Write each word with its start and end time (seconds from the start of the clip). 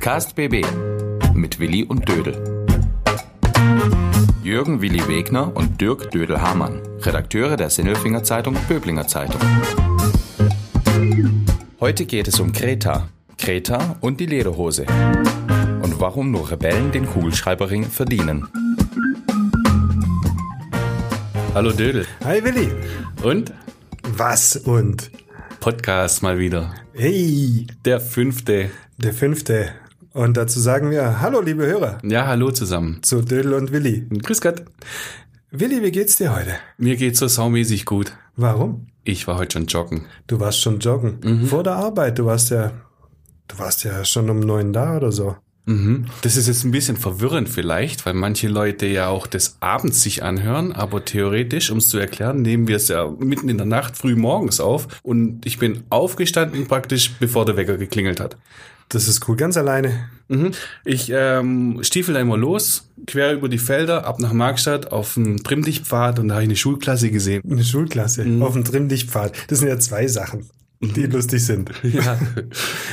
Podcast 0.00 0.34
BB 0.34 0.64
mit 1.34 1.60
Willi 1.60 1.84
und 1.84 2.08
Dödel. 2.08 2.64
Jürgen 4.42 4.80
Willi 4.80 5.06
Wegner 5.06 5.54
und 5.54 5.78
Dirk 5.78 6.10
Dödel-Hamann, 6.10 6.80
Redakteure 7.02 7.58
der 7.58 7.68
Sinnelfinger 7.68 8.22
Zeitung 8.24 8.56
Böblinger 8.66 9.06
Zeitung. 9.06 9.38
Heute 11.80 12.06
geht 12.06 12.28
es 12.28 12.40
um 12.40 12.50
Kreta, 12.50 13.10
Kreta 13.36 13.96
und 14.00 14.20
die 14.20 14.24
Lederhose. 14.24 14.86
Und 15.82 16.00
warum 16.00 16.30
nur 16.30 16.50
Rebellen 16.50 16.90
den 16.92 17.04
Kugelschreiberring 17.04 17.84
verdienen. 17.84 18.48
Hallo 21.52 21.72
Dödel. 21.72 22.06
Hi 22.24 22.42
Willi. 22.42 22.72
Und? 23.22 23.52
Was 24.16 24.56
und? 24.56 25.10
Podcast 25.60 26.22
mal 26.22 26.38
wieder. 26.38 26.74
Hey, 26.94 27.66
Der 27.84 28.00
fünfte. 28.00 28.70
der 28.96 29.12
fünfte. 29.12 29.74
Und 30.12 30.36
dazu 30.36 30.58
sagen 30.60 30.90
wir 30.90 31.20
Hallo, 31.20 31.40
liebe 31.40 31.66
Hörer, 31.66 31.98
Ja, 32.02 32.26
hallo 32.26 32.50
zusammen. 32.50 32.98
zu 33.02 33.22
Dödel 33.22 33.54
und 33.54 33.72
Willi. 33.72 34.06
Grüß 34.22 34.40
Gott. 34.40 34.62
Willi, 35.50 35.82
wie 35.82 35.90
geht's 35.92 36.16
dir 36.16 36.34
heute? 36.34 36.54
Mir 36.78 36.96
geht's 36.96 37.18
so 37.20 37.28
saumäßig 37.28 37.84
gut. 37.84 38.12
Warum? 38.36 38.86
Ich 39.04 39.26
war 39.26 39.36
heute 39.38 39.54
schon 39.58 39.66
joggen. 39.66 40.06
Du 40.26 40.40
warst 40.40 40.60
schon 40.60 40.78
joggen. 40.80 41.46
Vor 41.46 41.62
der 41.62 41.74
Arbeit, 41.74 42.18
du 42.18 42.26
warst 42.26 42.50
ja, 42.50 42.72
du 43.48 43.58
warst 43.58 43.84
ja 43.84 44.04
schon 44.04 44.28
um 44.30 44.40
neun 44.40 44.72
da 44.72 44.96
oder 44.96 45.10
so. 45.12 45.36
Mhm. 45.66 46.06
Das 46.22 46.36
ist 46.36 46.48
jetzt 46.48 46.64
ein 46.64 46.70
bisschen 46.70 46.96
verwirrend 46.96 47.48
vielleicht, 47.48 48.04
weil 48.06 48.14
manche 48.14 48.48
Leute 48.48 48.86
ja 48.86 49.08
auch 49.08 49.26
des 49.26 49.56
Abends 49.60 50.02
sich 50.02 50.22
anhören, 50.22 50.72
aber 50.72 51.04
theoretisch, 51.04 51.70
um 51.70 51.78
es 51.78 51.88
zu 51.88 51.98
erklären, 51.98 52.42
nehmen 52.42 52.66
wir 52.66 52.76
es 52.76 52.88
ja 52.88 53.08
mitten 53.18 53.48
in 53.48 53.58
der 53.58 53.66
Nacht 53.66 53.96
früh 53.96 54.16
morgens 54.16 54.58
auf 54.60 54.88
und 55.02 55.44
ich 55.46 55.58
bin 55.58 55.84
aufgestanden 55.90 56.66
praktisch, 56.66 57.12
bevor 57.20 57.44
der 57.44 57.56
Wecker 57.56 57.76
geklingelt 57.76 58.20
hat. 58.20 58.36
Das 58.90 59.06
ist 59.06 59.26
cool, 59.28 59.36
ganz 59.36 59.56
alleine. 59.56 60.10
Mhm. 60.28 60.50
Ich 60.84 61.10
ähm, 61.14 61.78
stiefel 61.82 62.14
da 62.14 62.20
immer 62.20 62.36
los, 62.36 62.90
quer 63.06 63.32
über 63.32 63.48
die 63.48 63.58
Felder, 63.58 64.04
ab 64.04 64.18
nach 64.18 64.32
Markstadt 64.32 64.92
auf 64.92 65.14
dem 65.14 65.42
Trimmdichtpfad 65.42 66.18
und 66.18 66.28
da 66.28 66.34
habe 66.34 66.42
ich 66.42 66.48
eine 66.48 66.56
Schulklasse 66.56 67.10
gesehen. 67.10 67.42
Eine 67.48 67.64
Schulklasse 67.64 68.26
auf 68.40 68.52
dem 68.52 68.64
Trimmdichtpfad. 68.64 69.32
Das 69.48 69.60
sind 69.60 69.68
ja 69.68 69.78
zwei 69.78 70.08
Sachen, 70.08 70.50
die 70.80 71.06
lustig 71.06 71.44
sind. 71.44 71.70
Ja, 71.84 72.18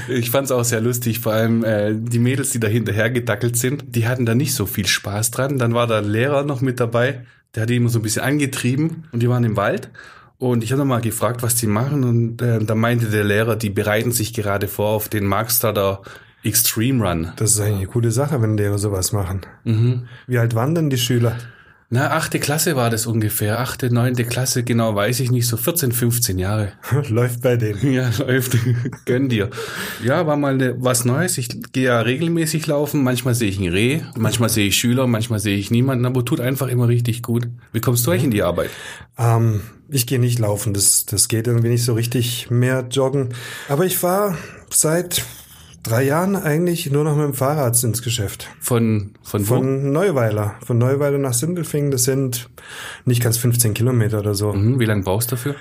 ich 0.08 0.30
fand's 0.30 0.52
auch 0.52 0.64
sehr 0.64 0.82
lustig, 0.82 1.20
vor 1.20 1.34
allem 1.34 1.64
äh, 1.64 1.96
die 1.96 2.20
Mädels, 2.20 2.52
die 2.52 2.60
da 2.60 2.68
hinterher 2.68 3.10
gedackelt 3.10 3.58
sind, 3.58 3.84
die 3.96 4.08
hatten 4.08 4.28
da 4.28 4.36
nicht 4.36 4.54
so 4.54 4.68
viel 4.68 4.86
Spaß 4.86 5.32
dran. 5.32 5.58
Dann 5.58 5.74
war 5.74 5.88
da 5.88 5.98
ein 5.98 6.06
Lehrer 6.06 6.44
noch 6.44 6.62
mit 6.62 6.80
dabei, 6.80 7.26
der 7.56 7.64
hat 7.64 7.70
die 7.72 7.76
immer 7.76 7.90
so 7.90 7.98
ein 8.00 8.04
bisschen 8.04 8.22
angetrieben 8.22 9.06
und 9.12 9.24
die 9.24 9.30
waren 9.30 9.44
im 9.44 9.56
Wald. 9.58 9.90
Und 10.40 10.64
ich 10.64 10.72
habe 10.72 10.86
mal 10.86 11.02
gefragt, 11.02 11.42
was 11.42 11.56
die 11.56 11.68
machen 11.68 12.04
und 12.04 12.42
äh, 12.42 12.64
da 12.64 12.76
meinte 12.76 13.08
der 13.08 13.24
Lehrer, 13.24 13.56
die 13.56 13.72
bereiten 13.72 14.12
sich 14.12 14.34
gerade 14.34 14.68
vor 14.68 14.90
auf 14.90 15.10
den 15.10 15.26
Markstader 15.26 16.02
Extreme 16.44 17.04
Run. 17.04 17.32
Das 17.36 17.52
ist 17.52 17.60
eigentlich 17.60 17.78
eine 17.78 17.88
coole 17.88 18.12
Sache, 18.12 18.42
wenn 18.42 18.56
Lehrer 18.56 18.78
sowas 18.78 19.12
machen. 19.12 19.42
Wie 20.28 20.38
alt 20.38 20.54
waren 20.54 20.76
denn 20.76 20.90
die 20.90 20.98
Schüler? 20.98 21.36
Na, 21.90 22.12
achte 22.12 22.40
Klasse 22.40 22.76
war 22.76 22.90
das 22.90 23.08
ungefähr, 23.08 23.62
achte, 23.62 23.94
neunte 23.94 24.26
Klasse, 24.26 24.66
genau 24.66 24.94
weiß 24.94 25.22
ich 25.22 25.32
nicht, 25.32 25.48
so 25.48 25.56
14, 25.56 25.94
15 25.94 26.38
Jahre. 26.38 26.74
Läuft 27.08 27.42
bei 27.42 27.56
denen. 27.56 27.94
Ja, 27.94 28.12
läuft. 28.18 28.58
Gönn 29.06 29.30
dir. 29.30 29.50
Ja, 30.04 30.28
war 30.28 30.36
mal 30.36 30.58
ne, 30.58 30.76
was 30.78 31.06
Neues. 31.06 31.38
Ich 31.38 31.48
gehe 31.72 31.86
ja 31.86 32.02
regelmäßig 32.02 32.68
laufen. 32.68 33.04
Manchmal 33.04 33.36
sehe 33.36 33.48
ich 33.48 33.58
ein 33.58 33.70
Reh, 33.70 34.02
manchmal 34.18 34.50
sehe 34.50 34.68
ich 34.68 34.76
Schüler, 34.76 35.08
manchmal 35.08 35.40
sehe 35.40 35.58
ich 35.58 35.72
niemanden, 35.72 36.06
aber 36.06 36.26
tut 36.26 36.42
einfach 36.42 36.68
immer 36.68 36.90
richtig 36.90 37.24
gut. 37.24 37.48
Wie 37.72 37.80
kommst 37.80 38.06
du 38.06 38.12
eigentlich 38.12 38.26
in 38.26 38.32
die 38.32 38.44
Arbeit? 38.44 38.70
Ähm, 39.18 39.62
ich 39.90 40.08
gehe 40.08 40.20
nicht 40.20 40.40
laufen, 40.40 40.74
das, 40.74 41.06
das 41.06 41.28
geht 41.28 41.48
irgendwie 41.48 41.70
nicht 41.70 41.84
so 41.84 41.94
richtig 41.94 42.50
mehr 42.50 42.86
joggen. 42.90 43.30
Aber 43.70 43.86
ich 43.86 43.98
fahre 43.98 44.38
seit 44.70 45.24
drei 45.84 46.04
Jahren 46.04 46.36
eigentlich 46.36 46.92
nur 46.92 47.04
noch 47.04 47.16
mit 47.16 47.26
dem 47.26 47.34
Fahrrad 47.34 47.82
ins 47.84 48.02
Geschäft. 48.02 48.50
Von, 48.60 49.12
von, 49.24 49.42
wo? 49.50 49.56
Von 49.56 49.92
Neuweiler. 49.92 50.56
Von 50.66 50.78
Neuweiler 50.78 51.18
nach 51.18 51.34
Sindelfingen, 51.34 51.92
das 51.92 52.04
sind 52.04 52.50
nicht 53.06 53.24
ganz 53.24 53.38
15 53.38 53.74
Kilometer 53.74 54.20
oder 54.20 54.36
so. 54.36 54.54
Mhm, 54.54 54.80
wie 54.80 54.86
lange 54.86 55.04
brauchst 55.04 55.32
du 55.32 55.36
dafür? 55.36 55.56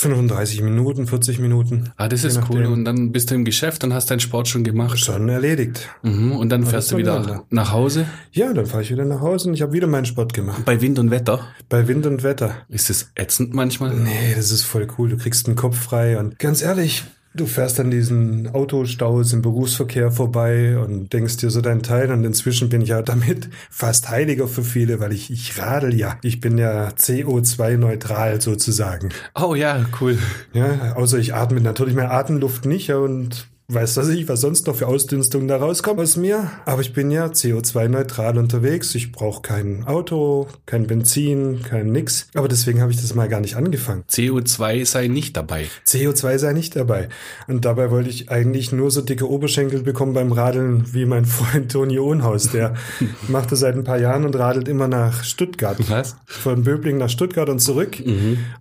35 0.00 0.62
Minuten, 0.62 1.06
40 1.06 1.40
Minuten. 1.40 1.90
Ah, 1.96 2.08
das 2.08 2.24
ist 2.24 2.40
cool. 2.48 2.64
Und 2.64 2.86
dann 2.86 3.12
bist 3.12 3.30
du 3.30 3.34
im 3.34 3.44
Geschäft 3.44 3.84
und 3.84 3.92
hast 3.92 4.10
deinen 4.10 4.20
Sport 4.20 4.48
schon 4.48 4.64
gemacht. 4.64 4.98
Schon 4.98 5.28
erledigt. 5.28 5.90
Mhm, 6.02 6.32
und 6.32 6.48
dann 6.48 6.64
fährst 6.64 6.90
du 6.90 6.96
wieder 6.96 7.20
dann 7.20 7.42
nach 7.50 7.72
Hause. 7.72 8.06
Ja, 8.32 8.52
dann 8.54 8.64
fahre 8.64 8.82
ich 8.82 8.90
wieder 8.90 9.04
nach 9.04 9.20
Hause 9.20 9.48
und 9.48 9.54
ich 9.54 9.62
habe 9.62 9.74
wieder 9.74 9.86
meinen 9.86 10.06
Sport 10.06 10.32
gemacht. 10.32 10.64
Bei 10.64 10.80
Wind 10.80 10.98
und 10.98 11.10
Wetter. 11.10 11.46
Bei 11.68 11.86
Wind 11.86 12.06
und 12.06 12.22
Wetter. 12.22 12.54
Ist 12.70 12.88
es 12.88 13.10
ätzend 13.14 13.52
manchmal? 13.52 13.94
Nee, 13.94 14.32
das 14.34 14.50
ist 14.50 14.62
voll 14.62 14.88
cool. 14.96 15.10
Du 15.10 15.18
kriegst 15.18 15.46
den 15.46 15.54
Kopf 15.54 15.78
frei 15.78 16.18
und 16.18 16.38
ganz 16.38 16.62
ehrlich, 16.62 17.04
du 17.34 17.46
fährst 17.46 17.78
an 17.80 17.90
diesen 17.90 18.48
Autostaus 18.54 19.32
im 19.32 19.42
Berufsverkehr 19.42 20.10
vorbei 20.10 20.78
und 20.78 21.12
denkst 21.12 21.38
dir 21.38 21.50
so 21.50 21.60
deinen 21.60 21.82
Teil 21.82 22.10
und 22.10 22.24
inzwischen 22.24 22.68
bin 22.68 22.82
ich 22.82 22.88
ja 22.88 23.02
damit 23.10 23.48
fast 23.70 24.08
heiliger 24.08 24.48
für 24.48 24.64
viele, 24.64 25.00
weil 25.00 25.12
ich, 25.12 25.30
ich 25.30 25.58
radel 25.58 25.94
ja. 25.94 26.18
Ich 26.22 26.40
bin 26.40 26.58
ja 26.58 26.88
CO2-neutral 26.88 28.40
sozusagen. 28.40 29.10
Oh 29.40 29.54
ja, 29.54 29.84
cool. 30.00 30.18
Ja, 30.52 30.94
außer 30.94 31.18
ich 31.18 31.34
atme 31.34 31.60
natürlich 31.60 31.94
meine 31.94 32.10
Atemluft 32.10 32.64
nicht 32.66 32.90
und 32.92 33.49
weiß 33.72 33.96
was 33.96 34.08
ich, 34.08 34.28
was 34.28 34.40
sonst 34.40 34.66
noch 34.66 34.76
für 34.76 34.86
Ausdünstungen 34.86 35.48
da 35.48 35.56
rauskommen 35.56 36.02
aus 36.02 36.16
mir. 36.16 36.50
Aber 36.64 36.80
ich 36.82 36.92
bin 36.92 37.10
ja 37.10 37.26
CO2-neutral 37.26 38.38
unterwegs. 38.38 38.94
Ich 38.94 39.12
brauche 39.12 39.42
kein 39.42 39.84
Auto, 39.86 40.48
kein 40.66 40.86
Benzin, 40.86 41.62
kein 41.62 41.92
nix. 41.92 42.28
Aber 42.34 42.48
deswegen 42.48 42.80
habe 42.80 42.90
ich 42.90 43.00
das 43.00 43.14
mal 43.14 43.28
gar 43.28 43.40
nicht 43.40 43.56
angefangen. 43.56 44.04
CO2 44.10 44.84
sei 44.84 45.08
nicht 45.08 45.36
dabei. 45.36 45.66
CO2 45.86 46.38
sei 46.38 46.52
nicht 46.52 46.76
dabei. 46.76 47.08
Und 47.46 47.64
dabei 47.64 47.90
wollte 47.90 48.10
ich 48.10 48.30
eigentlich 48.30 48.72
nur 48.72 48.90
so 48.90 49.00
dicke 49.00 49.28
Oberschenkel 49.28 49.82
bekommen 49.82 50.14
beim 50.14 50.32
Radeln 50.32 50.92
wie 50.92 51.06
mein 51.06 51.24
Freund 51.30 51.70
Toni 51.70 51.98
Ohnhaus. 51.98 52.50
Der 52.50 52.74
macht 53.28 53.52
das 53.52 53.60
seit 53.60 53.74
ein 53.74 53.84
paar 53.84 53.98
Jahren 53.98 54.24
und 54.24 54.36
radelt 54.36 54.68
immer 54.68 54.88
nach 54.88 55.24
Stuttgart. 55.24 55.78
Was? 55.88 56.16
Von 56.26 56.64
Böbling 56.64 56.98
nach 56.98 57.10
Stuttgart 57.10 57.48
und 57.48 57.60
zurück. 57.60 58.02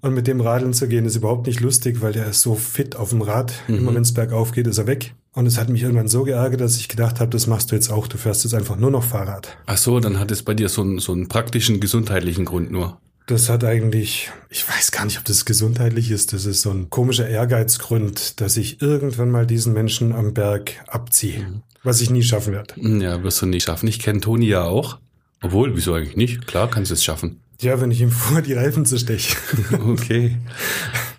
Und 0.02 0.14
mit 0.14 0.28
dem 0.28 0.42
Radeln 0.42 0.74
zu 0.74 0.88
gehen 0.88 1.06
ist 1.06 1.16
überhaupt 1.16 1.48
nicht 1.48 1.60
lustig, 1.60 2.02
weil 2.02 2.14
der 2.14 2.28
ist 2.28 2.42
so 2.42 2.56
fit 2.56 2.96
auf 2.96 3.10
dem 3.10 3.22
Rad. 3.22 3.54
Immer 3.68 3.96
wenn 3.96 4.02
es 4.02 4.14
bergauf 4.14 4.52
geht, 4.52 4.68
ist 4.68 4.78
er 4.78 4.88
weg. 4.88 4.99
Und 5.34 5.46
es 5.46 5.58
hat 5.58 5.70
mich 5.70 5.84
irgendwann 5.84 6.08
so 6.08 6.24
geärgert, 6.24 6.62
dass 6.62 6.78
ich 6.78 6.88
gedacht 6.88 7.20
habe, 7.20 7.30
das 7.30 7.48
machst 7.48 7.72
du 7.72 7.76
jetzt 7.76 7.92
auch. 7.92 8.08
Du 8.08 8.18
fährst 8.18 8.44
jetzt 8.44 8.54
einfach 8.54 8.78
nur 8.78 8.92
noch 8.92 9.04
Fahrrad. 9.04 9.58
Ach 9.68 9.78
so, 9.78 10.00
dann 10.00 10.20
hat 10.20 10.32
es 10.32 10.44
bei 10.44 10.54
dir 10.54 10.70
so 10.70 10.82
einen, 10.82 11.00
so 11.00 11.12
einen 11.12 11.28
praktischen 11.28 11.80
gesundheitlichen 11.80 12.46
Grund 12.46 12.72
nur. 12.72 13.00
Das 13.28 13.48
hat 13.48 13.64
eigentlich, 13.64 14.32
ich 14.50 14.68
weiß 14.68 14.92
gar 14.92 15.06
nicht, 15.06 15.20
ob 15.20 15.26
das 15.26 15.46
gesundheitlich 15.46 16.10
ist. 16.10 16.34
Das 16.34 16.46
ist 16.46 16.64
so 16.64 16.72
ein 16.72 16.90
komischer 16.90 17.30
Ehrgeizgrund, 17.30 18.42
dass 18.42 18.58
ich 18.58 18.82
irgendwann 18.82 19.30
mal 19.30 19.46
diesen 19.46 19.74
Menschen 19.74 20.14
am 20.14 20.34
Berg 20.34 20.72
abziehe. 20.88 21.62
Was 21.84 22.02
ich 22.02 22.10
nie 22.10 22.24
schaffen 22.24 22.54
werde. 22.54 22.74
Ja, 22.78 23.22
wirst 23.24 23.42
du 23.42 23.46
nicht 23.46 23.66
schaffen. 23.66 23.88
Ich 23.88 24.00
kenne 24.00 24.20
Toni 24.22 24.48
ja 24.48 24.64
auch. 24.64 24.98
Obwohl, 25.44 25.76
wieso 25.76 25.94
eigentlich 25.94 26.18
nicht? 26.18 26.48
Klar 26.48 26.70
kannst 26.72 26.90
du 26.90 26.96
es 26.96 27.04
schaffen. 27.04 27.40
Ja, 27.62 27.80
wenn 27.82 27.92
ich 27.92 28.02
ihm 28.02 28.12
vor 28.12 28.42
die 28.42 28.54
Reifen 28.54 28.86
zersteche. 28.86 29.36
Okay. 29.88 30.38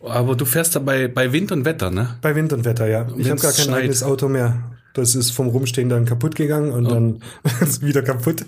Aber 0.01 0.35
du 0.35 0.45
fährst 0.45 0.75
da 0.75 0.81
bei, 0.81 1.09
bei 1.09 1.33
Wind 1.33 1.53
und 1.53 1.65
Wetter, 1.65 1.91
ne? 1.91 2.17
Bei 2.23 2.35
Wind 2.35 2.53
und 2.53 2.65
Wetter, 2.65 2.89
ja. 2.89 3.07
Ich 3.19 3.31
habe 3.31 3.41
gar 3.41 3.53
kein 3.53 3.65
schneit. 3.65 3.83
eigenes 3.83 4.03
Auto 4.03 4.29
mehr. 4.29 4.57
Das 4.95 5.15
ist 5.15 5.31
vom 5.31 5.49
Rumstehen 5.49 5.89
dann 5.89 6.05
kaputt 6.05 6.35
gegangen 6.35 6.73
und 6.73 6.91
dann 6.91 7.23
ist 7.61 7.85
wieder 7.85 8.03
kaputt. 8.03 8.45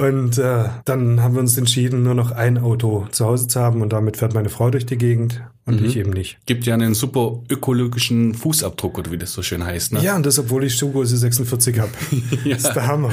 und 0.00 0.38
äh, 0.38 0.64
dann 0.84 1.22
haben 1.22 1.34
wir 1.34 1.40
uns 1.40 1.58
entschieden, 1.58 2.04
nur 2.04 2.14
noch 2.14 2.30
ein 2.30 2.58
Auto 2.58 3.06
zu 3.10 3.26
Hause 3.26 3.48
zu 3.48 3.60
haben 3.60 3.82
und 3.82 3.92
damit 3.92 4.16
fährt 4.16 4.34
meine 4.34 4.48
Frau 4.48 4.70
durch 4.70 4.86
die 4.86 4.96
Gegend 4.96 5.42
und 5.66 5.84
ich 5.84 5.96
eben 5.96 6.10
nicht. 6.10 6.38
Gibt 6.46 6.64
ja 6.64 6.74
einen 6.74 6.94
super 6.94 7.40
ökologischen 7.50 8.34
Fußabdruck, 8.34 8.98
oder 8.98 9.10
wie 9.10 9.18
das 9.18 9.32
so 9.32 9.42
schön 9.42 9.64
heißt, 9.64 9.92
ne? 9.92 10.02
Ja, 10.02 10.14
und 10.16 10.24
das, 10.24 10.38
obwohl 10.38 10.62
ich 10.64 10.76
Schuhgröße 10.76 11.16
46 11.16 11.78
habe. 11.80 11.90
Ja. 12.44 12.54
Das 12.54 12.64
ist 12.64 12.72
der 12.74 12.86
Hammer. 12.86 13.10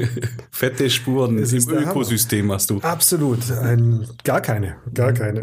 Fette 0.50 0.88
Spuren 0.88 1.36
Das 1.38 1.52
im 1.52 1.58
ist 1.58 1.70
der 1.70 1.80
Hammer. 1.80 1.90
Ökosystem 1.90 2.50
hast 2.50 2.70
du. 2.70 2.78
Absolut. 2.80 3.50
Ein, 3.50 4.06
gar 4.24 4.40
keine. 4.40 4.76
Gar 4.94 5.12
keine. 5.12 5.42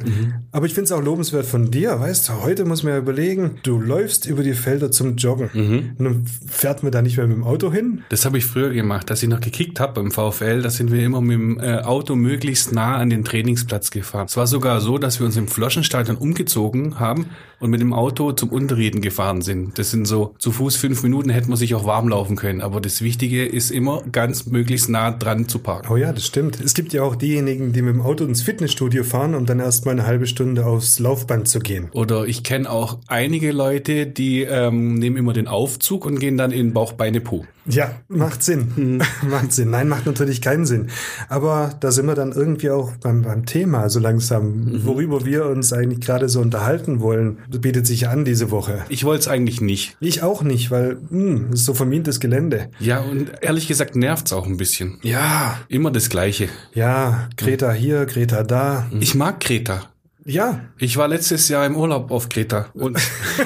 Aber 0.52 0.66
ich 0.66 0.74
finde 0.74 0.86
es 0.86 0.92
auch 0.92 1.02
lobenswert 1.04 1.46
von 1.46 1.70
dir. 1.70 2.00
Weißt 2.00 2.30
du, 2.30 2.34
heute 2.42 2.66
muss 2.66 2.82
man 2.84 2.94
ja 2.94 3.00
überlegen, 3.00 3.60
du 3.64 3.80
läufst 3.80 4.26
über 4.26 4.42
die 4.44 4.54
Felder 4.54 4.90
zum 4.92 5.16
Joggen. 5.16 5.94
Und 5.98 6.04
dann 6.04 6.26
fährt 6.48 6.82
man 6.82 6.92
da 6.92 7.02
nicht 7.04 7.18
mehr 7.18 7.28
mit 7.28 7.38
dem 7.38 7.44
Auto 7.44 7.72
hin. 7.72 8.02
Das 8.10 8.26
habe 8.26 8.40
ich 8.40 8.46
früher 8.46 8.72
gemacht, 8.72 9.12
als 9.12 9.22
ich 9.22 9.30
noch 9.30 9.42
gekickt 9.42 9.80
habe 9.80 10.02
beim 10.02 10.12
VfL. 10.12 10.64
Da 10.64 10.72
sind 10.72 10.92
wir 10.92 11.04
immer 11.04 11.22
mit 11.22 11.34
dem 11.38 11.60
äh, 11.60 11.82
Auto 11.82 12.16
möglichst 12.16 12.72
nah 12.72 12.96
an 12.98 13.12
den 13.12 13.24
Trainingsplatz 13.24 13.92
gefahren. 13.92 14.26
Es 14.28 14.38
war 14.38 14.48
sogar 14.48 14.82
so, 14.82 14.98
dass 14.98 15.20
wir 15.20 15.28
uns 15.28 15.38
im 15.38 15.48
Floschenstadion 15.48 16.18
umgezogen 16.18 16.47
haben 16.56 17.28
und 17.60 17.70
mit 17.70 17.82
dem 17.82 17.94
Auto 17.94 18.32
zum 18.34 18.50
Unterrieden 18.50 19.02
gefahren 19.02 19.42
sind. 19.42 19.80
Das 19.80 19.92
sind 19.92 20.06
so 20.06 20.36
zu 20.38 20.52
Fuß 20.52 20.76
fünf 20.76 21.02
Minuten, 21.04 21.30
hätte 21.30 21.50
man 21.50 21.58
sich 21.58 21.74
auch 21.76 21.86
warm 21.86 22.10
laufen 22.10 22.36
können. 22.36 22.62
Aber 22.62 22.82
das 22.82 23.02
Wichtige 23.02 23.46
ist 23.46 23.72
immer 23.72 24.04
ganz 24.12 24.46
möglichst 24.46 24.90
nah 24.90 25.12
dran 25.12 25.48
zu 25.48 25.60
parken. 25.60 25.88
Oh 25.92 25.98
ja, 25.98 26.14
das 26.14 26.26
stimmt. 26.26 26.60
Es 26.60 26.74
gibt 26.74 26.94
ja 26.94 27.04
auch 27.04 27.16
diejenigen, 27.16 27.74
die 27.74 27.82
mit 27.82 27.96
dem 27.96 28.02
Auto 28.02 28.26
ins 28.26 28.42
Fitnessstudio 28.42 29.04
fahren, 29.04 29.34
um 29.36 29.46
dann 29.46 29.60
erst 29.60 29.86
mal 29.86 29.92
eine 29.92 30.06
halbe 30.06 30.28
Stunde 30.28 30.66
aufs 30.66 31.00
Laufband 31.00 31.48
zu 31.48 31.60
gehen. 31.60 31.90
Oder 31.94 32.26
ich 32.26 32.44
kenne 32.44 32.70
auch 32.70 33.00
einige 33.08 33.52
Leute, 33.52 34.06
die 34.06 34.44
ähm, 34.44 34.96
nehmen 34.96 35.18
immer 35.18 35.34
den 35.34 35.48
Aufzug 35.48 36.06
und 36.06 36.20
gehen 36.20 36.38
dann 36.38 36.52
in 36.52 36.74
Bauch, 36.74 36.94
Beine, 36.94 37.22
Po. 37.22 37.46
Ja, 37.70 37.92
macht 38.08 38.44
Sinn. 38.44 39.04
macht 39.30 39.52
Sinn. 39.52 39.72
Nein, 39.72 39.90
macht 39.90 40.06
natürlich 40.06 40.42
keinen 40.42 40.66
Sinn. 40.66 40.88
Aber 41.28 41.72
da 41.80 41.92
sind 41.92 42.06
wir 42.06 42.16
dann 42.16 42.32
irgendwie 42.32 42.70
auch 42.70 42.94
beim, 43.02 43.24
beim 43.24 43.46
Thema 43.46 43.90
so 43.90 44.00
langsam, 44.00 44.86
worüber 44.86 45.26
wir 45.26 45.48
uns 45.48 45.74
eigentlich 45.74 46.00
gerade 46.00 46.30
so 46.30 46.37
so 46.38 46.42
unterhalten 46.42 47.00
wollen, 47.02 47.40
bietet 47.50 47.88
sich 47.88 48.08
an 48.08 48.24
diese 48.24 48.52
Woche. 48.52 48.86
Ich 48.90 49.04
wollte 49.04 49.22
es 49.22 49.28
eigentlich 49.28 49.60
nicht. 49.60 49.98
Ich 50.00 50.22
auch 50.22 50.44
nicht, 50.44 50.70
weil 50.70 50.98
hm, 51.10 51.48
das 51.50 51.62
ist 51.62 51.66
so 51.66 51.74
vermintes 51.74 52.20
Gelände. 52.20 52.70
Ja, 52.80 53.00
und 53.00 53.32
ehrlich 53.42 53.68
gesagt 53.68 53.96
nervt's 53.96 54.32
auch 54.34 54.46
ein 54.46 54.58
bisschen. 54.58 55.00
Ja, 55.02 55.60
Immer 55.68 55.90
das 55.90 56.10
Gleiche. 56.10 56.50
ja, 56.74 57.28
Greta 57.38 57.72
hier, 57.72 58.06
Greta 58.06 58.44
da. 58.44 58.88
Ich 59.00 59.16
mag 59.16 59.40
Kreta. 59.40 59.90
Ja, 60.30 60.60
Ich 60.78 60.98
war 60.98 61.08
letztes 61.08 61.48
Jahr 61.48 61.66
im 61.66 61.78
Urlaub 61.78 62.12
auf 62.12 62.28
Kreta 62.28 62.66
und 62.74 63.00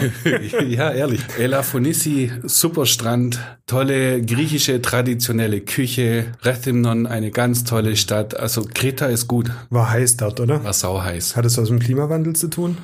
ja, 0.67 0.91
ehrlich. 0.91 1.21
Elafonissi, 1.37 2.31
super 2.43 2.87
Strand, 2.87 3.39
tolle 3.67 4.19
griechische 4.23 4.81
traditionelle 4.81 5.61
Küche, 5.61 6.31
Rethymnon, 6.41 7.05
eine 7.05 7.29
ganz 7.29 7.65
tolle 7.65 7.95
Stadt. 7.95 8.35
Also 8.35 8.63
Kreta 8.73 9.05
ist 9.05 9.27
gut, 9.27 9.51
war 9.69 9.91
heiß 9.91 10.17
dort, 10.17 10.39
oder? 10.39 10.63
war 10.63 10.73
sau 10.73 11.03
heiß. 11.03 11.35
Hat 11.35 11.45
es 11.45 11.59
was 11.59 11.69
mit 11.69 11.81
dem 11.81 11.85
Klimawandel 11.85 12.35
zu 12.35 12.47
tun? 12.47 12.77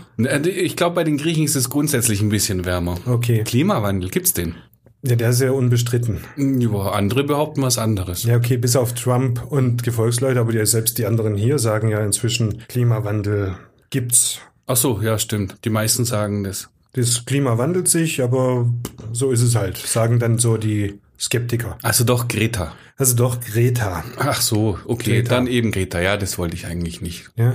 Ich 0.45 0.75
glaube, 0.75 0.93
bei 0.93 1.03
den 1.03 1.17
Griechen 1.17 1.43
ist 1.43 1.55
es 1.55 1.71
grundsätzlich 1.71 2.21
ein 2.21 2.29
bisschen 2.29 2.65
wärmer. 2.65 2.99
Okay. 3.07 3.43
Klimawandel, 3.45 4.11
gibt's 4.11 4.33
den? 4.33 4.53
Ja, 5.01 5.15
der 5.15 5.31
ist 5.31 5.41
ja 5.41 5.51
unbestritten. 5.51 6.19
Ja, 6.37 6.91
andere 6.91 7.23
behaupten 7.23 7.63
was 7.63 7.79
anderes. 7.79 8.23
Ja, 8.25 8.35
okay, 8.35 8.57
bis 8.57 8.75
auf 8.75 8.93
Trump 8.93 9.41
und 9.49 9.81
Gefolgsleute, 9.81 10.39
aber 10.39 10.51
die, 10.51 10.63
selbst 10.67 10.99
die 10.99 11.07
anderen 11.07 11.35
hier 11.35 11.57
sagen 11.57 11.89
ja 11.89 12.03
inzwischen, 12.03 12.59
Klimawandel 12.67 13.55
gibt's. 13.89 14.39
Ach 14.65 14.75
so, 14.77 15.01
ja, 15.01 15.17
stimmt. 15.17 15.57
Die 15.65 15.69
meisten 15.69 16.05
sagen 16.05 16.43
das. 16.43 16.69
Das 16.93 17.25
Klima 17.25 17.57
wandelt 17.57 17.87
sich, 17.87 18.21
aber 18.23 18.71
so 19.11 19.31
ist 19.31 19.41
es 19.41 19.55
halt, 19.55 19.77
sagen 19.77 20.19
dann 20.19 20.39
so 20.39 20.57
die 20.57 20.99
Skeptiker. 21.19 21.77
Also 21.83 22.03
doch 22.03 22.27
Greta. 22.27 22.73
Also 22.97 23.15
doch 23.15 23.39
Greta. 23.39 24.03
Ach 24.17 24.41
so, 24.41 24.79
okay, 24.85 25.21
Greta. 25.21 25.35
dann 25.35 25.47
eben 25.47 25.71
Greta. 25.71 25.99
Ja, 26.01 26.17
das 26.17 26.37
wollte 26.37 26.55
ich 26.55 26.65
eigentlich 26.65 27.01
nicht. 27.01 27.29
Ja, 27.35 27.53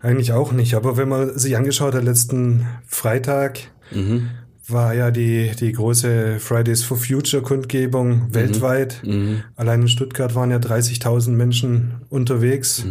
eigentlich 0.00 0.32
auch 0.32 0.52
nicht. 0.52 0.74
Aber 0.74 0.96
wenn 0.96 1.08
man 1.08 1.36
sich 1.38 1.56
angeschaut 1.56 1.94
hat, 1.94 2.04
letzten 2.04 2.66
Freitag 2.86 3.58
Mhm. 3.90 4.30
war 4.68 4.94
ja 4.94 5.10
die, 5.10 5.50
die 5.58 5.72
große 5.72 6.38
Fridays 6.40 6.82
for 6.84 6.96
Future 6.96 7.42
Kundgebung 7.42 8.32
weltweit. 8.34 9.02
Mhm. 9.04 9.42
Allein 9.56 9.82
in 9.82 9.88
Stuttgart 9.88 10.34
waren 10.34 10.50
ja 10.50 10.58
30.000 10.58 11.30
Menschen 11.36 12.02
unterwegs. 12.10 12.84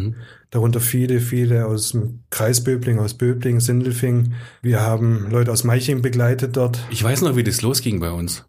Darunter 0.54 0.80
viele, 0.80 1.20
viele 1.20 1.66
aus 1.66 1.94
dem 1.94 2.20
Kreis 2.30 2.64
Böbling, 2.64 3.00
aus 3.00 3.16
Böbling, 3.16 3.60
Sindelfing. 3.60 4.34
Wir 4.62 4.82
haben 4.82 5.32
Leute 5.32 5.52
aus 5.52 5.64
Meiching 5.64 6.04
begleitet 6.04 6.58
dort. 6.58 6.78
Ich 6.92 7.04
weiß 7.04 7.24
noch, 7.24 7.36
wie 7.36 7.44
das 7.44 7.64
losging 7.64 8.00
bei 8.00 8.12
uns. 8.12 8.46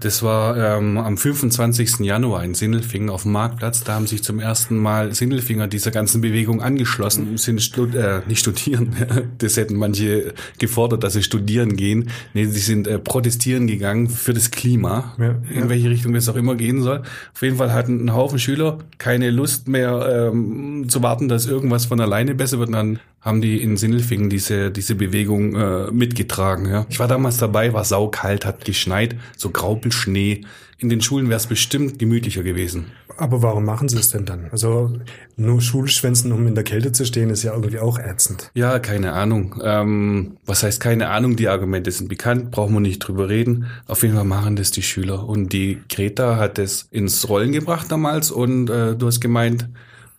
Das 0.00 0.22
war 0.22 0.56
ähm, 0.56 0.98
am 0.98 1.16
25. 1.16 2.00
Januar 2.00 2.44
in 2.44 2.54
Sindelfingen 2.54 3.10
auf 3.10 3.22
dem 3.22 3.32
Marktplatz. 3.32 3.84
Da 3.84 3.94
haben 3.94 4.06
sich 4.06 4.22
zum 4.22 4.40
ersten 4.40 4.76
Mal 4.76 5.14
Sindelfinger 5.14 5.68
dieser 5.68 5.90
ganzen 5.90 6.20
Bewegung 6.20 6.62
angeschlossen, 6.62 7.36
sind 7.36 7.62
stud 7.62 7.94
äh, 7.94 8.20
nicht 8.26 8.40
studieren. 8.40 8.94
Das 9.38 9.56
hätten 9.56 9.76
manche 9.76 10.34
gefordert, 10.58 11.04
dass 11.04 11.12
sie 11.12 11.22
studieren 11.22 11.76
gehen. 11.76 12.10
Nee, 12.34 12.46
sie 12.46 12.60
sind 12.60 12.86
äh, 12.86 12.98
protestieren 12.98 13.66
gegangen 13.66 14.08
für 14.08 14.34
das 14.34 14.50
Klima, 14.50 15.14
Ja, 15.18 15.36
in 15.50 15.60
ja. 15.60 15.68
welche 15.68 15.90
Richtung 15.90 16.12
das 16.12 16.28
auch 16.28 16.36
immer 16.36 16.54
gehen 16.54 16.82
soll. 16.82 17.02
Auf 17.34 17.42
jeden 17.42 17.56
Fall 17.56 17.72
hatten 17.72 18.04
ein 18.04 18.14
Haufen 18.14 18.38
Schüler 18.38 18.78
keine 18.98 19.30
Lust 19.30 19.68
mehr 19.68 20.30
ähm, 20.32 20.86
zu 20.88 21.02
warten, 21.02 21.28
dass 21.28 21.46
irgendwas 21.46 21.86
von 21.86 22.00
alleine 22.00 22.34
besser 22.34 22.58
wird. 22.58 22.68
Und 22.68 22.74
dann 22.74 22.98
haben 23.20 23.40
die 23.40 23.62
in 23.62 23.76
Sindelfingen 23.76 24.30
diese, 24.30 24.70
diese 24.70 24.94
Bewegung 24.94 25.56
äh, 25.56 25.90
mitgetragen. 25.90 26.66
Ja. 26.66 26.86
Ich 26.88 27.00
war 27.00 27.08
damals 27.08 27.38
dabei, 27.38 27.72
war 27.72 27.84
saukalt, 27.84 28.46
hat 28.46 28.64
geschneit, 28.64 29.16
so 29.36 29.50
Graupelschnee. 29.50 30.42
In 30.80 30.88
den 30.88 31.00
Schulen 31.00 31.28
wäre 31.28 31.38
es 31.38 31.48
bestimmt 31.48 31.98
gemütlicher 31.98 32.44
gewesen. 32.44 32.86
Aber 33.16 33.42
warum 33.42 33.64
machen 33.64 33.88
sie 33.88 33.98
es 33.98 34.10
denn 34.10 34.24
dann? 34.24 34.48
Also 34.52 34.92
nur 35.36 35.60
Schulschwänzen, 35.60 36.30
um 36.30 36.46
in 36.46 36.54
der 36.54 36.62
Kälte 36.62 36.92
zu 36.92 37.04
stehen, 37.04 37.30
ist 37.30 37.42
ja 37.42 37.52
irgendwie 37.52 37.80
auch 37.80 37.98
ätzend. 37.98 38.52
Ja, 38.54 38.78
keine 38.78 39.12
Ahnung. 39.12 39.60
Ähm, 39.64 40.36
was 40.46 40.62
heißt 40.62 40.78
keine 40.78 41.08
Ahnung? 41.08 41.34
Die 41.34 41.48
Argumente 41.48 41.90
sind 41.90 42.08
bekannt, 42.08 42.52
brauchen 42.52 42.74
wir 42.74 42.80
nicht 42.80 43.00
drüber 43.00 43.28
reden. 43.28 43.66
Auf 43.88 44.04
jeden 44.04 44.14
Fall 44.14 44.24
machen 44.24 44.54
das 44.54 44.70
die 44.70 44.84
Schüler. 44.84 45.28
Und 45.28 45.52
die 45.52 45.82
Greta 45.88 46.36
hat 46.36 46.60
es 46.60 46.86
ins 46.92 47.28
Rollen 47.28 47.50
gebracht 47.50 47.90
damals 47.90 48.30
und 48.30 48.70
äh, 48.70 48.94
du 48.94 49.08
hast 49.08 49.18
gemeint, 49.18 49.68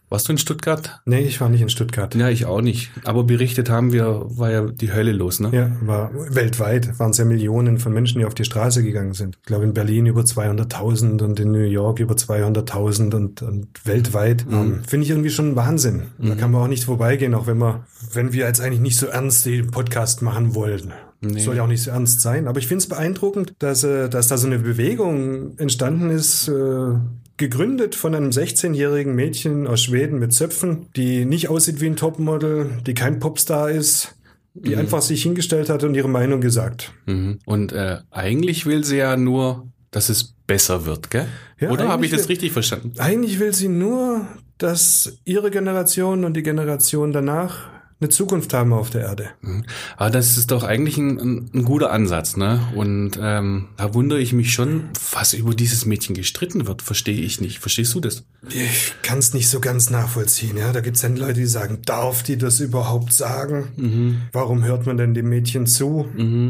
warst 0.09 0.27
du 0.27 0.31
in 0.33 0.37
Stuttgart? 0.37 1.01
Nee, 1.05 1.21
ich 1.21 1.39
war 1.39 1.49
nicht 1.49 1.61
in 1.61 1.69
Stuttgart. 1.69 2.13
Ja, 2.15 2.29
ich 2.29 2.45
auch 2.45 2.61
nicht. 2.61 2.91
Aber 3.03 3.23
berichtet 3.23 3.69
haben 3.69 3.93
wir, 3.93 4.25
war 4.25 4.51
ja 4.51 4.67
die 4.67 4.91
Hölle 4.91 5.11
los, 5.11 5.39
ne? 5.39 5.49
Ja, 5.53 5.71
war 5.81 6.11
weltweit 6.13 6.99
waren 6.99 7.11
es 7.11 7.17
ja 7.17 7.25
Millionen 7.25 7.77
von 7.77 7.93
Menschen, 7.93 8.19
die 8.19 8.25
auf 8.25 8.33
die 8.33 8.45
Straße 8.45 8.83
gegangen 8.83 9.13
sind. 9.13 9.37
Ich 9.39 9.45
glaube 9.45 9.65
in 9.65 9.73
Berlin 9.73 10.05
über 10.05 10.21
200.000 10.21 11.23
und 11.23 11.39
in 11.39 11.51
New 11.51 11.59
York 11.59 11.99
über 11.99 12.15
200.000 12.15 13.15
und, 13.15 13.41
und 13.41 13.67
weltweit. 13.85 14.45
Ähm, 14.51 14.81
Finde 14.87 15.05
ich 15.05 15.09
irgendwie 15.11 15.29
schon 15.29 15.55
Wahnsinn. 15.55 16.03
Da 16.17 16.35
kann 16.35 16.51
man 16.51 16.61
auch 16.61 16.67
nicht 16.67 16.83
vorbeigehen, 16.83 17.33
auch 17.33 17.47
wenn 17.47 17.57
wir, 17.57 17.85
wenn 18.13 18.33
wir 18.33 18.45
jetzt 18.45 18.61
eigentlich 18.61 18.81
nicht 18.81 18.97
so 18.97 19.07
ernst 19.07 19.45
den 19.45 19.71
Podcast 19.71 20.21
machen 20.21 20.55
wollten. 20.55 20.93
Soll 21.21 21.57
ja 21.57 21.63
auch 21.63 21.67
nicht 21.67 21.83
so 21.83 21.91
ernst 21.91 22.21
sein. 22.21 22.47
Aber 22.47 22.59
ich 22.59 22.67
finde 22.67 22.81
es 22.81 22.87
beeindruckend, 22.87 23.53
dass, 23.59 23.83
äh, 23.83 24.07
dass 24.09 24.29
da 24.29 24.37
so 24.37 24.47
eine 24.47 24.59
Bewegung 24.59 25.57
entstanden 25.57 26.09
ist, 26.09 26.47
äh, 26.47 26.93
gegründet 27.39 27.95
von 27.95 28.13
einem 28.13 28.29
16-jährigen 28.29 29.15
Mädchen 29.15 29.65
aus 29.65 29.81
Schweden 29.81 30.19
mit 30.19 30.33
Zöpfen, 30.33 30.85
die 30.95 31.25
nicht 31.25 31.49
aussieht 31.49 31.81
wie 31.81 31.87
ein 31.87 31.95
Topmodel, 31.95 32.69
die 32.85 32.93
kein 32.93 33.19
Popstar 33.19 33.71
ist, 33.71 34.13
die 34.53 34.75
einfach 34.75 35.01
sich 35.01 35.23
hingestellt 35.23 35.69
hat 35.69 35.83
und 35.83 35.95
ihre 35.95 36.09
Meinung 36.09 36.41
gesagt. 36.41 36.91
Mhm. 37.07 37.39
Und 37.45 37.71
äh, 37.71 37.97
eigentlich 38.11 38.65
will 38.67 38.83
sie 38.83 38.97
ja 38.97 39.15
nur, 39.17 39.67
dass 39.89 40.09
es 40.09 40.35
besser 40.45 40.85
wird, 40.85 41.09
gell? 41.09 41.27
Ja, 41.59 41.71
Oder 41.71 41.87
habe 41.87 42.05
ich 42.05 42.11
das 42.11 42.21
will- 42.21 42.27
richtig 42.33 42.51
verstanden? 42.51 42.93
Eigentlich 42.99 43.39
will 43.39 43.53
sie 43.53 43.69
nur, 43.69 44.27
dass 44.57 45.17
ihre 45.25 45.49
Generation 45.49 46.25
und 46.25 46.33
die 46.35 46.43
Generation 46.43 47.11
danach 47.13 47.69
eine 48.01 48.09
Zukunft 48.09 48.53
haben 48.53 48.71
auf 48.71 48.89
der 48.89 49.01
Erde. 49.01 49.29
Mhm. 49.41 49.65
Aber 49.97 50.09
das 50.09 50.37
ist 50.37 50.51
doch 50.51 50.63
eigentlich 50.63 50.97
ein, 50.97 51.19
ein, 51.19 51.49
ein 51.53 51.65
guter 51.65 51.91
Ansatz, 51.91 52.37
ne? 52.37 52.61
Und 52.75 53.19
ähm, 53.21 53.67
da 53.75 53.93
wundere 53.93 54.19
ich 54.19 54.31
mich 54.31 54.53
schon, 54.53 54.85
was 55.11 55.33
über 55.33 55.53
dieses 55.53 55.85
Mädchen 55.85 56.15
gestritten 56.15 56.65
wird. 56.65 56.81
Verstehe 56.81 57.19
ich 57.19 57.41
nicht. 57.41 57.59
Verstehst 57.59 57.93
du 57.93 57.99
das? 57.99 58.23
Ich 58.49 58.93
kann 59.01 59.19
es 59.19 59.33
nicht 59.33 59.49
so 59.49 59.59
ganz 59.59 59.89
nachvollziehen. 59.89 60.55
Ja, 60.57 60.71
da 60.71 60.79
gibt 60.79 60.95
es 60.95 61.01
dann 61.01 61.17
Leute, 61.17 61.33
die 61.33 61.45
sagen, 61.45 61.79
darf 61.85 62.23
die 62.23 62.37
das 62.37 62.61
überhaupt 62.61 63.11
sagen? 63.11 64.29
Warum 64.31 64.63
hört 64.63 64.85
man 64.85 64.95
denn 64.97 65.13
dem 65.13 65.27
Mädchen 65.27 65.65
zu? 65.65 66.05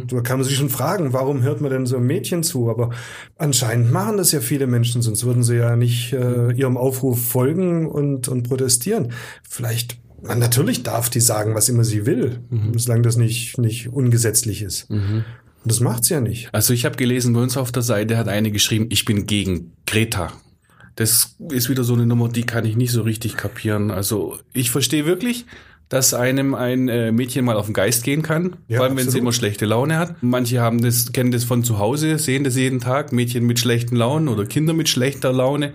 Da 0.07 0.21
kann 0.21 0.37
man 0.37 0.47
sich 0.47 0.55
schon 0.55 0.69
fragen, 0.69 1.13
warum 1.13 1.41
hört 1.41 1.61
man 1.61 1.71
denn 1.71 1.85
so 1.85 1.97
einem 1.97 2.05
Mädchen 2.05 2.43
zu? 2.43 2.69
Aber 2.69 2.91
anscheinend 3.37 3.91
machen 3.91 4.17
das 4.17 4.31
ja 4.31 4.41
viele 4.41 4.67
Menschen, 4.67 5.01
sonst 5.01 5.25
würden 5.25 5.43
sie 5.43 5.55
ja 5.55 5.75
nicht 5.75 6.13
äh, 6.13 6.51
ihrem 6.53 6.77
Aufruf 6.77 7.23
folgen 7.23 7.87
und, 7.87 8.27
und 8.27 8.43
protestieren. 8.47 9.13
Vielleicht, 9.47 9.97
natürlich 10.23 10.83
darf 10.83 11.09
die 11.09 11.19
sagen, 11.19 11.55
was 11.55 11.69
immer 11.69 11.83
sie 11.83 12.05
will, 12.05 12.41
solange 12.75 13.03
das 13.03 13.17
nicht, 13.17 13.57
nicht 13.57 13.89
ungesetzlich 13.89 14.61
ist. 14.61 14.89
Und 14.89 15.71
das 15.71 15.79
macht 15.79 16.05
sie 16.05 16.13
ja 16.13 16.21
nicht. 16.21 16.49
Also 16.53 16.73
ich 16.73 16.85
habe 16.85 16.95
gelesen, 16.95 17.33
bei 17.33 17.41
uns 17.41 17.57
auf 17.57 17.71
der 17.71 17.83
Seite 17.83 18.17
hat 18.17 18.27
eine 18.27 18.51
geschrieben, 18.51 18.87
ich 18.89 19.05
bin 19.05 19.25
gegen 19.25 19.73
Greta. 19.85 20.31
Das 20.95 21.35
ist 21.51 21.69
wieder 21.69 21.83
so 21.83 21.93
eine 21.93 22.05
Nummer, 22.05 22.29
die 22.29 22.43
kann 22.43 22.65
ich 22.65 22.75
nicht 22.75 22.91
so 22.91 23.01
richtig 23.01 23.37
kapieren. 23.37 23.91
Also 23.91 24.37
ich 24.53 24.71
verstehe 24.71 25.05
wirklich, 25.05 25.45
dass 25.89 26.13
einem 26.13 26.53
ein 26.53 26.87
äh, 26.87 27.11
Mädchen 27.11 27.43
mal 27.43 27.57
auf 27.57 27.65
den 27.65 27.73
Geist 27.73 28.03
gehen 28.03 28.21
kann, 28.21 28.57
Ja, 28.67 28.77
vor 28.77 28.85
allem 28.85 28.97
wenn 28.97 29.09
sie 29.09 29.17
immer 29.17 29.33
schlechte 29.33 29.65
Laune 29.65 29.97
hat. 29.97 30.21
Manche 30.21 30.61
haben 30.61 30.81
das, 30.81 31.11
kennen 31.11 31.31
das 31.31 31.43
von 31.43 31.63
zu 31.63 31.79
Hause, 31.79 32.19
sehen 32.19 32.43
das 32.43 32.55
jeden 32.55 32.79
Tag, 32.79 33.11
Mädchen 33.11 33.45
mit 33.45 33.59
schlechten 33.59 33.95
Launen 33.95 34.27
oder 34.27 34.45
Kinder 34.45 34.73
mit 34.73 34.87
schlechter 34.87 35.33
Laune. 35.33 35.73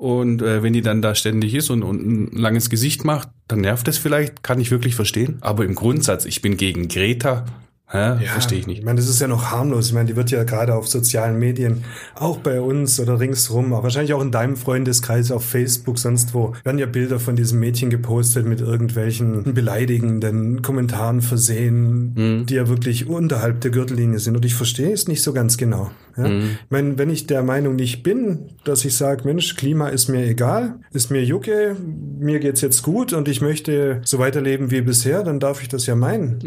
Und 0.00 0.40
äh, 0.40 0.62
wenn 0.62 0.72
die 0.72 0.80
dann 0.80 1.02
da 1.02 1.14
ständig 1.14 1.54
ist 1.54 1.68
und, 1.68 1.82
und 1.82 2.00
ein 2.00 2.32
langes 2.32 2.70
Gesicht 2.70 3.04
macht, 3.04 3.28
dann 3.48 3.60
nervt 3.60 3.86
das 3.86 3.98
vielleicht, 3.98 4.42
kann 4.42 4.58
ich 4.58 4.70
wirklich 4.70 4.94
verstehen. 4.94 5.36
Aber 5.42 5.62
im 5.66 5.74
Grundsatz, 5.74 6.24
ich 6.24 6.40
bin 6.40 6.56
gegen 6.56 6.88
Greta, 6.88 7.44
hä? 7.90 8.24
verstehe 8.32 8.58
ich 8.58 8.66
nicht. 8.66 8.78
Ich 8.78 8.84
meine, 8.84 9.00
das 9.00 9.08
ist 9.08 9.20
ja 9.20 9.28
noch 9.28 9.50
harmlos. 9.50 9.88
Ich 9.88 9.92
meine, 9.92 10.06
die 10.06 10.16
wird 10.16 10.30
ja 10.30 10.44
gerade 10.44 10.74
auf 10.74 10.88
sozialen 10.88 11.38
Medien, 11.38 11.84
auch 12.14 12.38
bei 12.38 12.60
uns 12.60 13.00
oder 13.00 13.20
ringsrum, 13.20 13.72
aber 13.72 13.84
wahrscheinlich 13.84 14.14
auch 14.14 14.22
in 14.22 14.30
deinem 14.30 14.56
Freundeskreis 14.56 15.30
auf 15.30 15.44
Facebook, 15.44 15.98
sonst 15.98 16.34
wo, 16.34 16.54
werden 16.64 16.78
ja 16.78 16.86
Bilder 16.86 17.20
von 17.20 17.36
diesem 17.36 17.60
Mädchen 17.60 17.90
gepostet 17.90 18.46
mit 18.46 18.60
irgendwelchen 18.60 19.54
beleidigenden 19.54 20.62
Kommentaren 20.62 21.20
versehen, 21.20 22.46
die 22.46 22.54
ja 22.54 22.68
wirklich 22.68 23.08
unterhalb 23.08 23.60
der 23.60 23.70
Gürtellinie 23.70 24.18
sind. 24.18 24.36
Und 24.36 24.44
ich 24.44 24.54
verstehe 24.54 24.92
es 24.92 25.08
nicht 25.08 25.22
so 25.22 25.32
ganz 25.32 25.56
genau. 25.56 25.90
Ja? 26.16 26.26
Ich 26.26 26.70
meine, 26.70 26.98
wenn 26.98 27.10
ich 27.10 27.26
der 27.26 27.42
Meinung 27.42 27.76
nicht 27.76 28.02
bin, 28.02 28.50
dass 28.64 28.84
ich 28.84 28.96
sage, 28.96 29.24
Mensch, 29.24 29.56
Klima 29.56 29.88
ist 29.88 30.08
mir 30.08 30.24
egal, 30.26 30.76
ist 30.92 31.10
mir 31.10 31.24
Jucke, 31.24 31.76
mir 32.18 32.40
geht's 32.40 32.60
jetzt 32.60 32.82
gut 32.82 33.12
und 33.12 33.28
ich 33.28 33.40
möchte 33.40 34.00
so 34.04 34.18
weiterleben 34.18 34.70
wie 34.70 34.80
bisher, 34.80 35.22
dann 35.22 35.40
darf 35.40 35.62
ich 35.62 35.68
das 35.68 35.86
ja 35.86 35.94
meinen. 35.94 36.40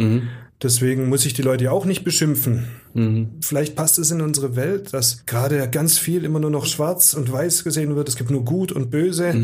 Deswegen 0.64 1.10
muss 1.10 1.26
ich 1.26 1.34
die 1.34 1.42
Leute 1.42 1.72
auch 1.72 1.84
nicht 1.84 2.06
beschimpfen. 2.06 2.68
Vielleicht 3.42 3.76
passt 3.76 3.98
es 3.98 4.12
in 4.12 4.22
unsere 4.22 4.56
Welt, 4.56 4.94
dass 4.94 5.26
gerade 5.26 5.68
ganz 5.70 5.98
viel 5.98 6.24
immer 6.26 6.40
nur 6.40 6.52
noch 6.52 6.66
schwarz 6.66 7.14
und 7.14 7.32
weiß 7.32 7.64
gesehen 7.64 7.96
wird. 7.96 8.08
Es 8.10 8.16
gibt 8.16 8.30
nur 8.30 8.46
gut 8.46 8.72
und 8.72 8.92
böse. 8.92 9.36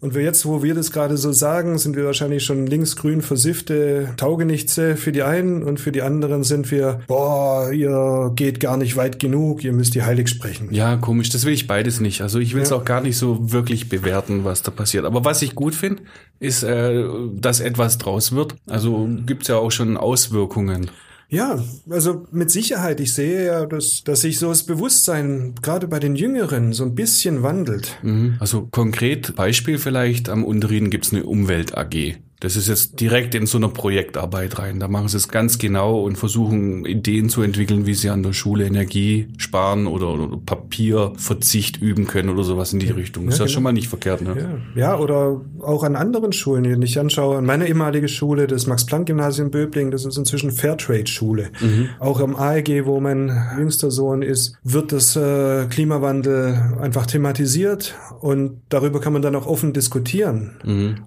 Und 0.00 0.14
wir 0.14 0.22
jetzt, 0.22 0.46
wo 0.46 0.62
wir 0.62 0.74
das 0.74 0.92
gerade 0.92 1.16
so 1.18 1.30
sagen, 1.32 1.76
sind 1.76 1.94
wir 1.94 2.04
wahrscheinlich 2.06 2.42
schon 2.44 2.66
linksgrün 2.66 3.20
versiffte 3.20 4.14
Taugenichtse 4.16 4.96
für 4.96 5.12
die 5.12 5.22
einen 5.22 5.62
und 5.62 5.78
für 5.78 5.92
die 5.92 6.00
anderen 6.00 6.42
sind 6.42 6.70
wir, 6.70 7.00
boah, 7.06 7.70
ihr 7.70 8.32
geht 8.34 8.60
gar 8.60 8.78
nicht 8.78 8.96
weit 8.96 9.18
genug, 9.18 9.62
ihr 9.62 9.72
müsst 9.74 9.94
die 9.94 10.02
heilig 10.02 10.28
sprechen. 10.28 10.68
Ja, 10.72 10.96
komisch, 10.96 11.28
das 11.28 11.44
will 11.44 11.52
ich 11.52 11.66
beides 11.66 12.00
nicht. 12.00 12.22
Also 12.22 12.38
ich 12.38 12.54
will 12.54 12.62
es 12.62 12.70
Ja. 12.70 12.76
auch 12.76 12.84
gar 12.86 13.02
nicht 13.02 13.18
so 13.18 13.52
wirklich 13.52 13.88
bewerten, 13.90 14.44
was 14.44 14.62
da 14.62 14.70
passiert. 14.70 15.04
Aber 15.04 15.24
was 15.24 15.42
ich 15.42 15.54
gut 15.54 15.74
finde, 15.74 16.02
ist, 16.38 16.62
äh, 16.62 17.04
dass 17.34 17.60
etwas 17.60 17.98
draus 17.98 18.32
wird. 18.32 18.54
Also 18.68 19.06
gibt's 19.26 19.48
ja 19.48 19.56
auch 19.56 19.70
schon 19.70 19.96
Auswirkungen. 19.98 20.90
Ja, 21.30 21.64
also 21.88 22.26
mit 22.32 22.50
Sicherheit. 22.50 23.00
Ich 23.00 23.14
sehe 23.14 23.46
ja, 23.46 23.64
dass, 23.64 24.02
dass 24.02 24.22
sich 24.22 24.38
so 24.38 24.48
das 24.48 24.64
Bewusstsein 24.64 25.54
gerade 25.62 25.86
bei 25.86 26.00
den 26.00 26.16
Jüngeren 26.16 26.72
so 26.72 26.84
ein 26.84 26.96
bisschen 26.96 27.42
wandelt. 27.44 27.98
Mhm. 28.02 28.36
Also 28.40 28.66
konkret 28.70 29.36
Beispiel 29.36 29.78
vielleicht, 29.78 30.28
am 30.28 30.44
Unterrieden 30.44 30.90
gibt's 30.90 31.12
eine 31.12 31.24
Umwelt 31.24 31.78
AG. 31.78 32.16
Das 32.40 32.56
ist 32.56 32.68
jetzt 32.68 33.00
direkt 33.00 33.34
in 33.34 33.44
so 33.44 33.58
einer 33.58 33.68
Projektarbeit 33.68 34.58
rein. 34.58 34.80
Da 34.80 34.88
machen 34.88 35.08
sie 35.08 35.18
es 35.18 35.28
ganz 35.28 35.58
genau 35.58 36.00
und 36.00 36.16
versuchen 36.16 36.86
Ideen 36.86 37.28
zu 37.28 37.42
entwickeln, 37.42 37.84
wie 37.84 37.92
sie 37.92 38.08
an 38.08 38.22
der 38.22 38.32
Schule 38.32 38.64
Energie 38.64 39.28
sparen 39.36 39.86
oder, 39.86 40.08
oder 40.08 40.38
Papierverzicht 40.38 41.82
üben 41.82 42.06
können 42.06 42.30
oder 42.30 42.42
sowas 42.42 42.72
in 42.72 42.78
die 42.78 42.88
Richtung. 42.88 43.28
Ist 43.28 43.38
ja, 43.38 43.44
genau. 43.44 43.52
schon 43.52 43.62
mal 43.62 43.72
nicht 43.72 43.88
verkehrt, 43.88 44.22
ne? 44.22 44.62
Ja, 44.74 44.80
ja, 44.80 44.98
oder 44.98 45.42
auch 45.60 45.82
an 45.82 45.96
anderen 45.96 46.32
Schulen, 46.32 46.80
die 46.80 46.86
ich 46.86 46.98
anschaue. 46.98 47.36
An 47.36 47.44
meine 47.44 47.68
ehemalige 47.68 48.08
Schule, 48.08 48.46
das 48.46 48.66
Max-Planck-Gymnasium 48.66 49.50
Böbling, 49.50 49.90
das 49.90 50.06
ist 50.06 50.16
inzwischen 50.16 50.50
Fairtrade-Schule. 50.50 51.50
Auch 51.98 52.20
am 52.20 52.36
AEG, 52.36 52.86
wo 52.86 53.00
mein 53.00 53.30
jüngster 53.58 53.90
Sohn 53.90 54.22
ist, 54.22 54.56
wird 54.64 54.92
das 54.92 55.14
äh, 55.14 55.66
Klimawandel 55.66 56.78
einfach 56.80 57.04
thematisiert 57.04 57.94
und 58.20 58.62
darüber 58.70 59.00
kann 59.00 59.12
man 59.12 59.20
dann 59.20 59.36
auch 59.36 59.46
offen 59.46 59.74
diskutieren. 59.74 60.52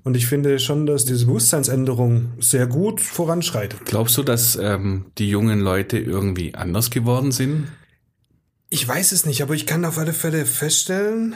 Und 0.04 0.16
ich 0.16 0.28
finde 0.28 0.60
schon, 0.60 0.86
dass 0.86 1.06
diese 1.06 1.23
Bewusstseinsänderung 1.25 2.34
sehr 2.39 2.68
gut 2.68 3.01
voranschreitet. 3.01 3.86
Glaubst 3.86 4.18
du, 4.18 4.24
dass 4.24 4.56
ähm, 4.56 5.06
die 5.18 5.30
jungen 5.30 5.60
Leute 5.60 5.98
irgendwie 5.98 6.56
anders 6.56 6.89
geworden 6.89 7.32
sind? 7.32 7.68
Ich 8.70 8.88
weiß 8.88 9.12
es 9.12 9.25
nicht, 9.25 9.42
aber 9.42 9.53
ich 9.53 9.65
kann 9.65 9.86
auf 9.86 9.98
alle 9.98 10.13
Fälle 10.13 10.46
feststellen, 10.46 11.36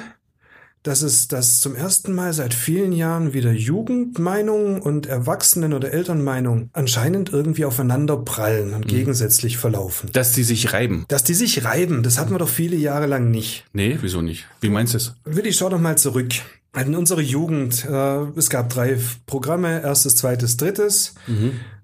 dass 0.83 1.01
es 1.01 1.27
dass 1.27 1.59
zum 1.59 1.75
ersten 1.75 2.13
Mal 2.13 2.33
seit 2.33 2.53
vielen 2.53 2.93
Jahren 2.93 3.33
wieder 3.33 3.51
Jugendmeinung 3.51 4.81
und 4.81 5.05
Erwachsenen- 5.05 5.73
oder 5.73 5.91
Elternmeinung 5.91 6.69
anscheinend 6.73 7.31
irgendwie 7.31 7.65
aufeinander 7.65 8.17
prallen 8.17 8.73
und 8.73 8.87
gegensätzlich 8.87 9.57
verlaufen. 9.57 10.09
Dass 10.13 10.31
die 10.31 10.43
sich 10.43 10.73
reiben? 10.73 11.05
Dass 11.09 11.23
die 11.23 11.33
sich 11.33 11.63
reiben, 11.65 12.03
das 12.03 12.17
hatten 12.17 12.31
wir 12.31 12.39
doch 12.39 12.49
viele 12.49 12.77
Jahre 12.77 13.05
lang 13.05 13.29
nicht. 13.29 13.65
Nee, 13.73 13.97
wieso 14.01 14.21
nicht? 14.21 14.47
Wie 14.61 14.69
meinst 14.69 14.93
du 14.93 14.97
es? 14.97 15.13
Willi, 15.25 15.51
schau 15.51 15.69
doch 15.69 15.79
mal 15.79 15.97
zurück. 15.97 16.33
In 16.79 16.95
unsere 16.95 17.21
Jugend, 17.21 17.85
äh, 17.85 18.23
es 18.37 18.49
gab 18.49 18.69
drei 18.69 18.97
Programme, 19.25 19.81
erstes, 19.81 20.15
zweites, 20.15 20.57
drittes. 20.57 21.15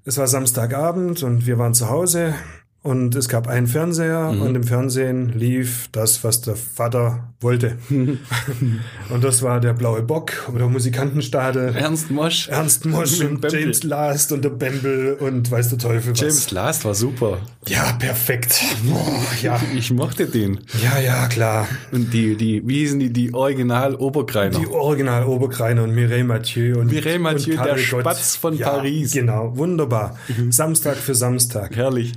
Es 0.06 0.18
war 0.18 0.28
Samstagabend 0.28 1.24
und 1.24 1.48
wir 1.48 1.58
waren 1.58 1.74
zu 1.74 1.90
Hause 1.90 2.36
und 2.84 3.16
es 3.16 3.30
gab 3.30 3.48
einen 3.48 3.68
Fernseher 3.68 4.30
und 4.30 4.56
im 4.56 4.64
Fernsehen 4.64 5.30
lief 5.30 5.88
das, 5.94 6.26
was 6.26 6.42
der 6.42 6.58
Vater 6.58 7.30
wollte. 7.40 7.78
und 7.90 9.24
das 9.24 9.42
war 9.42 9.62
der 9.62 9.74
blaue 9.74 10.02
Bock 10.02 10.50
oder 10.54 10.68
Musikantenstadel. 10.68 11.76
Ernst 11.76 12.12
Mosch? 12.12 12.50
Ernst 12.50 12.86
Mosch 12.86 13.22
und 13.22 13.40
Bembel. 13.40 13.62
James 13.62 13.84
Last 13.84 14.34
und 14.34 14.44
der 14.44 14.50
Bembel 14.50 15.14
und 15.14 15.50
weiß 15.50 15.70
der 15.70 15.78
Teufel 15.78 16.12
was. 16.12 16.20
James 16.20 16.52
Last 16.52 16.84
war 16.84 16.94
super. 16.94 17.40
Ja, 17.68 17.94
perfekt. 17.94 18.62
Boah, 18.84 19.22
ja. 19.42 19.62
Ich 19.74 19.90
mochte 19.92 20.28
den. 20.28 20.60
ja, 20.84 21.00
ja, 21.00 21.28
klar. 21.28 21.68
Und 21.94 22.14
die, 22.14 22.36
die, 22.36 22.68
wie 22.68 22.80
hießen 22.80 23.00
die, 23.00 23.14
die 23.14 23.34
Original 23.34 23.96
Oberkreiner? 23.96 24.60
Die 24.60 24.68
Original 24.68 25.26
Oberkreiner 25.26 25.84
und 25.84 25.96
Mireille 25.96 26.26
Mathieu 26.26 26.80
und 26.80 26.92
Mireille 26.92 27.20
Mathieu, 27.20 27.58
und 27.58 27.66
der. 27.66 27.78
Spatz 27.78 28.36
von 28.36 28.58
ja, 28.58 28.70
Paris. 28.70 29.14
Genau, 29.14 29.56
wunderbar. 29.56 30.18
Samstag 30.50 30.98
für 30.98 31.16
Samstag. 31.16 31.78
Herrlich. 31.78 32.12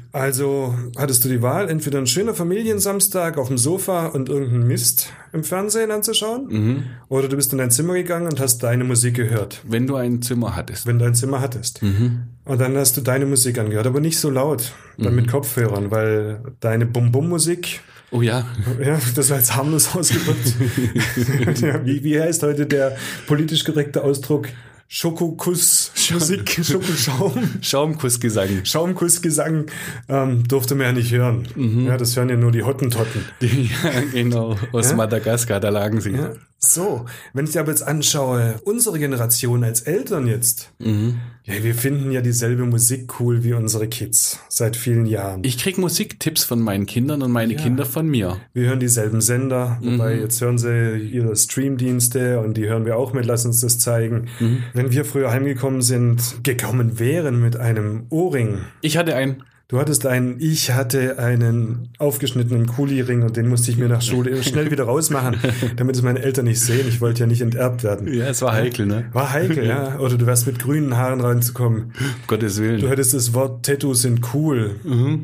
Also 0.65 0.75
hattest 0.97 1.25
du 1.25 1.29
die 1.29 1.43
Wahl, 1.43 1.69
entweder 1.69 1.99
ein 1.99 2.07
schöner 2.07 2.35
Familiensamstag 2.35 3.37
auf 3.39 3.49
dem 3.49 3.59
Sofa 3.59 4.07
und 4.07 4.29
irgendeinen 4.29 4.67
Mist 4.67 5.13
im 5.33 5.45
Fernsehen 5.45 5.91
anzuschauen, 5.91 6.47
Mhm. 6.49 6.83
oder 7.09 7.29
du 7.29 7.37
bist 7.37 7.53
in 7.53 7.59
dein 7.59 7.71
Zimmer 7.71 7.95
gegangen 7.95 8.27
und 8.27 8.41
hast 8.41 8.63
deine 8.63 8.85
Musik 8.85 9.15
gehört, 9.15 9.61
Wenn 9.69 9.87
du 9.87 9.97
ein 9.97 10.23
Zimmer 10.23 10.57
hattest. 10.57 10.87
wenn 10.87 10.99
du 10.99 11.05
ein 11.05 11.15
Zimmer 11.15 11.41
hattest. 11.41 11.83
Mhm. 11.83 12.23
Und 12.45 12.61
dann 12.61 12.77
hast 12.77 12.97
du 12.97 13.01
deine 13.01 13.27
Musik 13.27 13.59
angehört, 13.59 13.87
aber 13.87 14.01
nicht 14.01 14.19
so 14.19 14.31
laut, 14.31 14.73
dann 14.99 15.11
Mhm. 15.13 15.17
mit 15.17 15.29
Kopfhörern, 15.31 15.91
weil 15.91 16.41
deine 16.61 16.87
Bum-Bum-Musik 16.87 17.81
Oh 18.13 18.23
ja. 18.23 18.47
ja, 18.83 18.99
das 19.17 19.31
war 19.31 19.37
jetzt 19.39 19.57
harmlos 19.57 19.95
ausgedrückt. 19.95 20.55
ja, 21.61 21.85
wie, 21.85 22.05
wie 22.05 22.21
heißt 22.21 22.43
heute 22.45 22.67
der 22.67 22.97
politisch 23.27 23.65
korrekte 23.65 24.03
Ausdruck? 24.05 24.49
Schokokuss, 24.89 25.91
Musik, 26.13 26.65
Schokoschaum, 26.65 27.49
Schaumkussgesang. 27.61 28.65
Schaumkussgesang 28.65 29.67
ähm, 30.09 30.47
durfte 30.47 30.77
man 30.77 30.87
ja 30.87 30.93
nicht 30.93 31.13
hören. 31.13 31.49
Ja, 31.87 31.97
das 31.97 32.17
hören 32.17 32.29
ja 32.29 32.37
nur 32.37 32.53
die 32.53 32.63
Hottentotten. 32.63 33.25
ja, 33.41 34.01
genau. 34.13 34.57
Aus 34.73 34.95
Madagaskar, 34.95 35.59
da 35.59 35.71
lagen 35.71 36.01
sie. 36.01 36.13
Ja, 36.13 36.33
so, 36.59 37.05
wenn 37.33 37.45
ich 37.45 37.53
dir 37.53 37.61
aber 37.61 37.71
jetzt 37.71 37.83
anschaue, 37.83 38.61
unsere 38.65 38.99
Generation 38.99 39.63
als 39.63 39.83
Eltern 39.83 40.27
jetzt, 40.27 40.73
ja, 40.79 41.63
wir 41.63 41.75
finden 41.75 42.11
ja 42.11 42.23
dieselbe 42.23 42.65
Musik 42.65 43.21
cool 43.21 43.45
wie 43.45 43.53
unsere 43.53 43.89
Kids 43.89 44.41
seit 44.49 44.75
vielen 44.77 45.07
Jahren. 45.07 45.45
Ich 45.45 45.59
krieg 45.59 45.79
Musiktipps 45.79 46.45
von 46.45 46.61
meinen 46.61 46.87
Kindern 46.87 47.23
und 47.23 47.31
meine 47.31 47.55
Kinder 47.57 47.85
von 47.87 48.09
mir. 48.09 48.39
Wir 48.53 48.69
hören 48.69 48.81
dieselben 48.81 49.21
Sender, 49.21 49.79
wobei 49.83 50.19
jetzt 50.19 50.41
hören 50.41 50.59
sie 50.59 50.97
ihre 50.99 51.37
Streamdienste 51.37 52.41
und 52.41 52.57
die 52.57 52.67
hören 52.69 52.85
wir 52.85 52.97
auch 52.97 53.13
mit, 53.13 53.27
lass 53.27 53.45
uns 53.45 53.61
das 53.61 53.79
zeigen. 53.79 54.29
Wenn 54.73 54.91
wir 54.91 55.05
früher 55.05 55.31
heimgekommen 55.31 55.83
sind, 55.83 56.43
gekommen 56.43 56.99
wären 56.99 57.41
mit 57.41 57.57
einem 57.57 58.07
Ohrring. 58.11 58.59
Ich 58.81 58.97
hatte 58.97 59.15
einen. 59.15 59.43
Du 59.69 59.81
hattest 59.81 60.07
einen, 60.07 60.39
ich 60.39 60.71
hatte 60.71 61.19
einen 61.19 61.89
aufgeschnittenen 61.99 62.67
Kuli-Ring 62.67 63.23
und 63.23 63.37
den 63.37 63.49
musste 63.49 63.73
ich 63.73 63.79
mir 63.79 63.89
nach 63.89 64.01
Schule 64.01 64.41
schnell 64.45 64.71
wieder 64.71 64.85
rausmachen, 64.85 65.39
damit 65.75 65.97
es 65.97 66.03
meine 66.03 66.21
Eltern 66.21 66.45
nicht 66.45 66.61
sehen. 66.61 66.87
Ich 66.89 67.01
wollte 67.01 67.21
ja 67.21 67.27
nicht 67.27 67.41
enterbt 67.41 67.83
werden. 67.83 68.13
Ja, 68.13 68.27
es 68.29 68.43
war 68.43 68.53
heikel, 68.53 68.87
ne? 68.87 69.07
War 69.13 69.33
heikel, 69.33 69.67
ja. 69.67 69.99
Oder 69.99 70.19
du 70.19 70.27
wärst 70.27 70.47
mit 70.47 70.61
grünen 70.61 70.97
Haaren 70.97 71.21
reinzukommen. 71.21 71.93
Um 71.99 72.27
Gottes 72.29 72.61
Willen. 72.61 72.81
Du 72.81 72.89
hättest 72.89 73.13
das 73.13 73.35
Wort 73.35 73.67
Tattoos 73.67 74.03
sind 74.03 74.35
cool, 74.35 74.77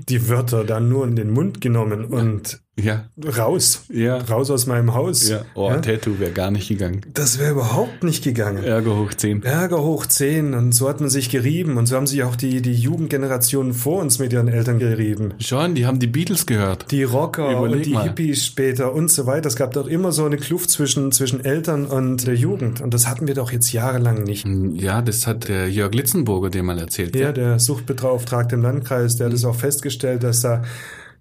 die 0.08 0.28
Wörter 0.28 0.64
dann 0.64 0.88
nur 0.88 1.06
in 1.06 1.14
den 1.14 1.30
Mund 1.30 1.60
genommen 1.60 2.04
und 2.06 2.61
ja. 2.80 3.04
raus. 3.36 3.84
Ja. 3.90 4.16
Raus 4.16 4.50
aus 4.50 4.66
meinem 4.66 4.94
Haus. 4.94 5.28
Ja. 5.28 5.42
Oh, 5.54 5.68
Ja? 5.68 5.76
Tattoo 5.78 6.18
wäre 6.18 6.32
gar 6.32 6.50
nicht 6.50 6.68
gegangen. 6.68 7.02
Das 7.12 7.38
wäre 7.38 7.52
überhaupt 7.52 8.02
nicht 8.02 8.24
gegangen. 8.24 8.64
Ärger 8.64 8.96
hoch 8.96 9.12
10. 9.12 9.42
Ärger 9.42 9.82
hoch 9.82 10.06
10 10.06 10.54
und 10.54 10.72
so 10.72 10.88
hat 10.88 11.00
man 11.00 11.10
sich 11.10 11.28
gerieben 11.30 11.76
und 11.76 11.86
so 11.86 11.96
haben 11.96 12.06
sich 12.06 12.22
auch 12.22 12.34
die, 12.34 12.62
die 12.62 12.74
Jugendgenerationen 12.74 13.74
vor 13.74 14.00
uns 14.00 14.18
mit 14.18 14.32
ihren 14.32 14.48
Eltern 14.48 14.78
gerieben. 14.78 15.34
Schon, 15.38 15.74
die 15.74 15.86
haben 15.86 15.98
die 15.98 16.06
Beatles 16.06 16.46
gehört. 16.46 16.90
Die 16.90 17.02
Rocker 17.02 17.50
Überleg 17.50 17.76
und 17.76 17.86
die 17.86 17.92
mal. 17.92 18.04
Hippies 18.04 18.46
später 18.46 18.94
und 18.94 19.10
so 19.10 19.26
weiter. 19.26 19.48
Es 19.48 19.56
gab 19.56 19.74
doch 19.74 19.86
immer 19.86 20.12
so 20.12 20.24
eine 20.24 20.38
Kluft 20.38 20.70
zwischen, 20.70 21.12
zwischen 21.12 21.44
Eltern 21.44 21.84
und 21.84 22.26
der 22.26 22.34
Jugend. 22.36 22.80
Und 22.80 22.94
das 22.94 23.06
hatten 23.06 23.26
wir 23.26 23.34
doch 23.34 23.52
jetzt 23.52 23.72
jahrelang 23.72 24.22
nicht. 24.22 24.46
Ja, 24.74 25.02
das 25.02 25.26
hat 25.26 25.48
der 25.48 25.68
Jörg 25.68 25.94
Litzenburger 25.94 26.48
dir 26.48 26.62
mal 26.62 26.78
erzählt. 26.78 27.14
Ja, 27.16 27.32
der 27.32 27.58
Suchtbeauftragte 27.58 28.54
im 28.54 28.62
Landkreis, 28.62 29.16
der 29.16 29.26
hat 29.26 29.34
es 29.34 29.44
auch 29.44 29.56
festgestellt, 29.56 30.22
dass 30.22 30.40
da 30.40 30.62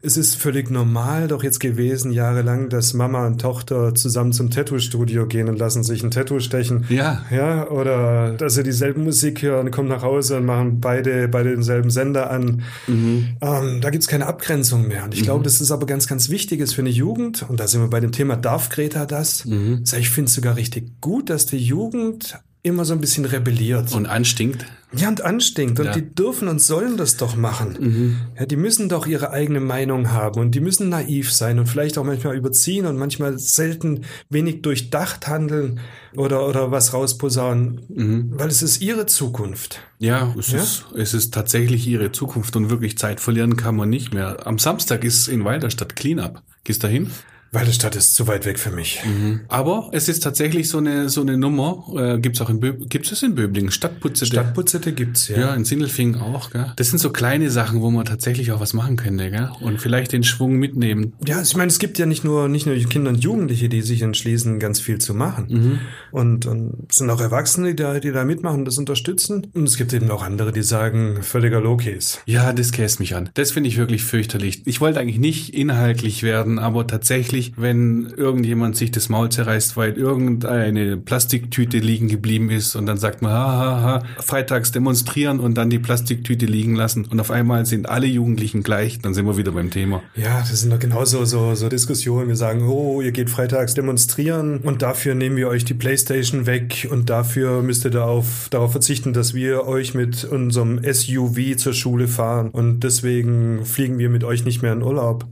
es 0.03 0.17
ist 0.17 0.35
völlig 0.35 0.71
normal 0.71 1.27
doch 1.27 1.43
jetzt 1.43 1.59
gewesen, 1.59 2.11
jahrelang, 2.11 2.69
dass 2.69 2.93
Mama 2.93 3.27
und 3.27 3.39
Tochter 3.39 3.93
zusammen 3.93 4.33
zum 4.33 4.49
Tattoo-Studio 4.49 5.27
gehen 5.27 5.47
und 5.47 5.59
lassen 5.59 5.83
sich 5.83 6.03
ein 6.03 6.09
Tattoo 6.09 6.39
stechen. 6.39 6.85
Ja. 6.89 7.23
Ja, 7.29 7.69
oder 7.69 8.33
dass 8.33 8.55
sie 8.55 8.63
dieselben 8.63 9.03
Musik 9.03 9.43
hören, 9.43 9.69
kommen 9.69 9.89
nach 9.89 10.01
Hause 10.01 10.37
und 10.37 10.45
machen 10.45 10.79
beide, 10.81 11.27
beide 11.27 11.51
denselben 11.51 11.91
Sender 11.91 12.31
an. 12.31 12.63
Ähm, 12.87 13.79
da 13.81 13.89
gibt's 13.91 14.07
keine 14.07 14.25
Abgrenzung 14.25 14.87
mehr. 14.87 15.03
Und 15.03 15.13
ich 15.13 15.21
glaube, 15.21 15.43
das 15.43 15.61
ist 15.61 15.71
aber 15.71 15.85
ganz, 15.85 16.07
ganz 16.07 16.29
wichtig 16.29 16.61
ist 16.61 16.73
für 16.73 16.81
eine 16.81 16.89
Jugend. 16.89 17.45
Und 17.47 17.59
da 17.59 17.67
sind 17.67 17.81
wir 17.81 17.89
bei 17.89 17.99
dem 17.99 18.11
Thema, 18.11 18.35
darf 18.35 18.69
Greta 18.69 19.05
das? 19.05 19.45
Sag, 19.83 19.99
Ich 19.99 20.09
finde 20.09 20.29
es 20.29 20.35
sogar 20.35 20.55
richtig 20.55 20.99
gut, 21.01 21.29
dass 21.29 21.45
die 21.45 21.57
Jugend 21.57 22.39
immer 22.63 22.85
so 22.85 22.93
ein 22.93 23.01
bisschen 23.01 23.25
rebelliert. 23.25 23.91
Und 23.93 24.05
anstinkt. 24.05 24.65
Ja, 24.93 25.07
und 25.07 25.21
anstinkt. 25.21 25.79
Und 25.79 25.85
Ja. 25.87 25.93
die 25.93 26.13
dürfen 26.13 26.47
und 26.47 26.61
sollen 26.61 26.97
das 26.97 27.15
doch 27.17 27.35
machen. 27.35 28.17
Ja, 28.37 28.45
die 28.45 28.57
müssen 28.57 28.89
doch 28.89 29.07
ihre 29.07 29.31
eigene 29.31 29.59
Meinung 29.61 30.11
haben 30.11 30.39
und 30.41 30.51
die 30.53 30.59
müssen 30.59 30.89
naiv 30.89 31.31
sein 31.33 31.59
und 31.59 31.67
vielleicht 31.67 31.97
auch 31.97 32.03
manchmal 32.03 32.35
überziehen 32.35 32.85
und 32.85 32.97
manchmal 32.97 33.39
selten 33.39 34.01
wenig 34.29 34.61
durchdacht 34.63 35.27
handeln 35.27 35.79
oder, 36.15 36.45
oder 36.47 36.71
was 36.71 36.93
rausposaunen, 36.93 38.33
weil 38.37 38.49
es 38.49 38.61
ist 38.61 38.81
ihre 38.81 39.05
Zukunft. 39.05 39.79
Ja, 39.99 40.35
es, 40.37 40.51
Ja? 40.51 40.59
Ist, 40.59 40.85
es 40.95 41.13
ist 41.13 41.33
tatsächlich 41.33 41.87
ihre 41.87 42.11
Zukunft 42.11 42.55
und 42.57 42.69
wirklich 42.69 42.97
Zeit 42.97 43.21
verlieren 43.21 43.55
kann 43.55 43.75
man 43.77 43.89
nicht 43.89 44.13
mehr. 44.13 44.45
Am 44.45 44.59
Samstag 44.59 45.03
ist 45.03 45.27
in 45.29 45.43
Walderstadt 45.45 45.95
Cleanup. 45.95 46.41
Gehst 46.65 46.83
du 46.83 46.87
da 47.51 47.59
hin? 47.59 47.65
Weilestadt 47.65 47.95
ist 47.95 48.15
zu 48.15 48.27
weit 48.27 48.45
weg 48.45 48.59
für 48.59 48.71
mich. 48.71 49.01
Mhm. 49.05 49.41
Aber 49.47 49.89
es 49.93 50.09
ist 50.09 50.23
tatsächlich 50.23 50.69
so 50.69 50.77
eine 50.77 51.09
so 51.09 51.21
eine 51.21 51.37
Nummer. 51.37 51.85
Äh, 51.95 52.19
gibt's 52.19 52.41
auch 52.41 52.49
in 52.49 52.59
Bö 52.59 52.73
gibt's 52.73 53.11
es 53.11 53.23
in 53.23 53.35
Böblingen 53.35 53.71
Stadtputzete. 53.71 54.27
Stadtputzete 54.27 54.93
gibt's 54.93 55.27
ja. 55.27 55.39
Ja, 55.39 55.55
in 55.55 55.65
Sindelfingen 55.65 56.21
auch. 56.21 56.51
Gell? 56.51 56.73
Das 56.75 56.89
sind 56.89 56.99
so 56.99 57.11
kleine 57.11 57.49
Sachen, 57.49 57.81
wo 57.81 57.91
man 57.91 58.05
tatsächlich 58.05 58.51
auch 58.51 58.59
was 58.59 58.73
machen 58.73 58.95
könnte, 58.95 59.29
gell? 59.31 59.49
Und 59.61 59.79
vielleicht 59.79 60.11
den 60.11 60.23
Schwung 60.23 60.57
mitnehmen. 60.57 61.13
Ja, 61.25 61.41
ich 61.41 61.55
meine, 61.55 61.69
es 61.69 61.79
gibt 61.79 61.97
ja 61.99 62.05
nicht 62.05 62.23
nur 62.23 62.47
nicht 62.47 62.65
nur 62.65 62.75
Kinder 62.75 63.09
und 63.09 63.23
Jugendliche, 63.23 63.69
die 63.69 63.81
sich 63.81 64.01
entschließen, 64.01 64.59
ganz 64.59 64.79
viel 64.79 64.99
zu 64.99 65.13
machen. 65.13 65.47
Mhm. 65.49 65.79
Und, 66.11 66.45
und 66.45 66.87
es 66.89 66.97
sind 66.97 67.09
auch 67.09 67.21
Erwachsene, 67.21 67.69
die 67.69 67.75
da, 67.75 67.99
die 67.99 68.11
da 68.11 68.23
mitmachen, 68.25 68.65
das 68.65 68.77
unterstützen. 68.77 69.47
Und 69.53 69.63
es 69.63 69.77
gibt 69.77 69.93
eben 69.93 70.09
auch 70.11 70.23
andere, 70.23 70.51
die 70.51 70.63
sagen, 70.63 71.19
völliger 71.21 71.61
Low-Case. 71.61 72.19
Ja, 72.25 72.53
das 72.53 72.71
käst 72.71 72.99
mich 72.99 73.15
an. 73.15 73.29
Das 73.33 73.51
finde 73.51 73.69
ich 73.69 73.77
wirklich 73.77 74.03
fürchterlich. 74.03 74.63
Ich 74.65 74.81
wollte 74.81 74.99
eigentlich 74.99 75.19
nicht 75.19 75.53
inhaltlich 75.53 76.23
werden, 76.23 76.59
aber 76.59 76.85
tatsächlich, 76.87 77.40
wenn 77.57 78.13
irgendjemand 78.15 78.75
sich 78.75 78.91
das 78.91 79.09
Maul 79.09 79.29
zerreißt, 79.29 79.77
weil 79.77 79.93
irgendeine 79.93 80.97
Plastiktüte 80.97 81.77
liegen 81.77 82.07
geblieben 82.07 82.49
ist 82.49 82.75
und 82.75 82.85
dann 82.85 82.97
sagt 82.97 83.21
man, 83.21 83.31
ha, 83.31 83.57
ha, 83.57 83.81
ha, 83.83 84.03
freitags 84.21 84.71
demonstrieren 84.71 85.39
und 85.39 85.55
dann 85.55 85.69
die 85.69 85.79
Plastiktüte 85.79 86.45
liegen 86.45 86.75
lassen 86.75 87.05
und 87.05 87.19
auf 87.19 87.31
einmal 87.31 87.65
sind 87.65 87.89
alle 87.89 88.07
Jugendlichen 88.07 88.63
gleich, 88.63 88.99
dann 88.99 89.13
sind 89.13 89.25
wir 89.25 89.37
wieder 89.37 89.51
beim 89.51 89.71
Thema. 89.71 90.01
Ja, 90.15 90.39
das 90.39 90.61
sind 90.61 90.71
doch 90.71 90.79
genauso 90.79 91.25
so, 91.25 91.55
so 91.55 91.69
Diskussionen. 91.69 92.27
Wir 92.27 92.35
sagen, 92.35 92.67
oh, 92.67 93.01
ihr 93.01 93.11
geht 93.11 93.29
freitags 93.29 93.73
demonstrieren 93.73 94.59
und 94.59 94.81
dafür 94.81 95.15
nehmen 95.15 95.37
wir 95.37 95.47
euch 95.47 95.65
die 95.65 95.73
Playstation 95.73 96.45
weg 96.45 96.87
und 96.91 97.09
dafür 97.09 97.61
müsst 97.61 97.85
ihr 97.85 97.91
darauf, 97.91 98.47
darauf 98.49 98.71
verzichten, 98.71 99.13
dass 99.13 99.33
wir 99.33 99.65
euch 99.65 99.93
mit 99.93 100.23
unserem 100.25 100.81
SUV 100.83 101.55
zur 101.57 101.73
Schule 101.73 102.07
fahren 102.07 102.49
und 102.49 102.81
deswegen 102.81 103.65
fliegen 103.65 103.97
wir 103.97 104.09
mit 104.09 104.23
euch 104.23 104.45
nicht 104.45 104.61
mehr 104.61 104.73
in 104.73 104.83
Urlaub. 104.83 105.25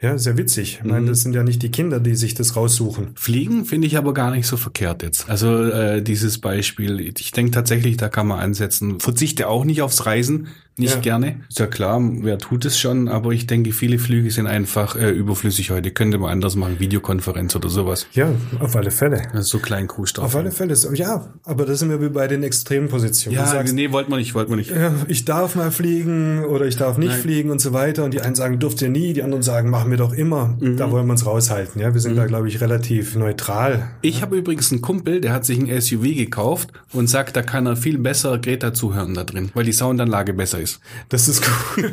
Ja, 0.00 0.18
sehr 0.18 0.36
witzig. 0.36 0.80
Ich 0.82 0.84
meine, 0.84 1.06
das 1.06 1.20
sind 1.20 1.34
ja 1.34 1.42
nicht 1.42 1.62
die 1.62 1.70
Kinder, 1.70 2.00
die 2.00 2.16
sich 2.16 2.34
das 2.34 2.54
raussuchen. 2.54 3.12
Fliegen 3.16 3.64
finde 3.64 3.86
ich 3.86 3.96
aber 3.96 4.12
gar 4.12 4.30
nicht 4.30 4.46
so 4.46 4.58
verkehrt 4.58 5.02
jetzt. 5.02 5.30
Also 5.30 5.64
äh, 5.64 6.02
dieses 6.02 6.38
Beispiel, 6.38 7.00
ich 7.00 7.30
denke 7.32 7.52
tatsächlich, 7.52 7.96
da 7.96 8.10
kann 8.10 8.26
man 8.26 8.40
ansetzen. 8.40 9.00
Verzichte 9.00 9.48
auch 9.48 9.64
nicht 9.64 9.80
aufs 9.80 10.04
Reisen, 10.04 10.48
nicht 10.78 10.94
Ja. 10.94 11.00
gerne. 11.00 11.40
Ist 11.48 11.58
ja 11.58 11.66
klar, 11.66 12.00
wer 12.02 12.38
tut 12.38 12.64
es 12.64 12.78
schon, 12.78 13.08
aber 13.08 13.32
ich 13.32 13.46
denke, 13.46 13.72
viele 13.72 13.98
Flüge 13.98 14.30
sind 14.30 14.46
einfach 14.46 14.96
äh, 14.96 15.10
überflüssig 15.10 15.70
heute. 15.70 15.90
Könnte 15.90 16.18
man 16.18 16.30
anders 16.30 16.54
machen, 16.56 16.78
Videokonferenz 16.80 17.56
oder 17.56 17.68
sowas. 17.68 18.06
Ja, 18.12 18.28
auf 18.60 18.76
alle 18.76 18.90
Fälle. 18.90 19.22
Also 19.32 19.42
so 19.42 19.58
klein 19.58 19.86
Kuhstoff. 19.86 20.24
Auf 20.24 20.36
alle 20.36 20.50
Fälle. 20.50 20.74
Ja, 20.94 21.32
aber 21.44 21.64
da 21.66 21.74
sind 21.74 21.88
wir 21.90 22.00
wie 22.02 22.08
bei 22.08 22.28
den 22.28 22.42
extremen 22.42 22.88
Positionen. 22.88 23.36
Ja, 23.38 23.46
sagst, 23.46 23.74
nee, 23.74 23.90
wollte 23.92 24.10
man 24.10 24.18
nicht, 24.18 24.34
wollte 24.34 24.50
man 24.50 24.58
nicht. 24.58 24.70
ja, 24.70 24.92
ich 25.08 25.24
darf 25.24 25.54
mal 25.56 25.70
fliegen 25.70 26.44
oder 26.44 26.66
ich 26.66 26.76
darf 26.76 26.98
nicht 26.98 27.08
Nein. 27.12 27.20
fliegen 27.20 27.50
und 27.50 27.60
so 27.60 27.72
weiter. 27.72 28.04
Und 28.04 28.12
die 28.14 28.20
einen 28.20 28.34
sagen, 28.34 28.58
dürft 28.58 28.82
ihr 28.82 28.88
nie, 28.90 29.12
die 29.12 29.22
anderen 29.22 29.42
sagen, 29.42 29.70
machen 29.70 29.90
wir 29.90 29.98
doch 29.98 30.12
immer. 30.12 30.56
Mhm. 30.60 30.76
Da 30.76 30.90
wollen 30.90 31.06
wir 31.06 31.12
uns 31.12 31.24
raushalten. 31.24 31.80
Ja, 31.80 31.94
wir 31.94 32.00
sind 32.00 32.16
da, 32.16 32.26
glaube 32.26 32.48
ich, 32.48 32.60
relativ 32.60 33.16
neutral. 33.16 33.88
Ich 34.02 34.22
habe 34.22 34.36
übrigens 34.36 34.70
einen 34.72 34.82
Kumpel, 34.82 35.20
der 35.20 35.32
hat 35.32 35.44
sich 35.46 35.58
ein 35.58 35.80
SUV 35.80 36.02
gekauft 36.02 36.72
und 36.92 37.08
sagt, 37.08 37.36
da 37.36 37.42
kann 37.42 37.66
er 37.66 37.76
viel 37.76 37.98
besser 37.98 38.38
Greta 38.38 38.74
zuhören 38.74 39.14
da 39.14 39.24
drin, 39.24 39.50
weil 39.54 39.64
die 39.64 39.72
Soundanlage 39.72 40.32
besser 40.34 40.60
ist. 40.60 40.65
Das 41.08 41.28
ist 41.28 41.42
gut. 41.42 41.90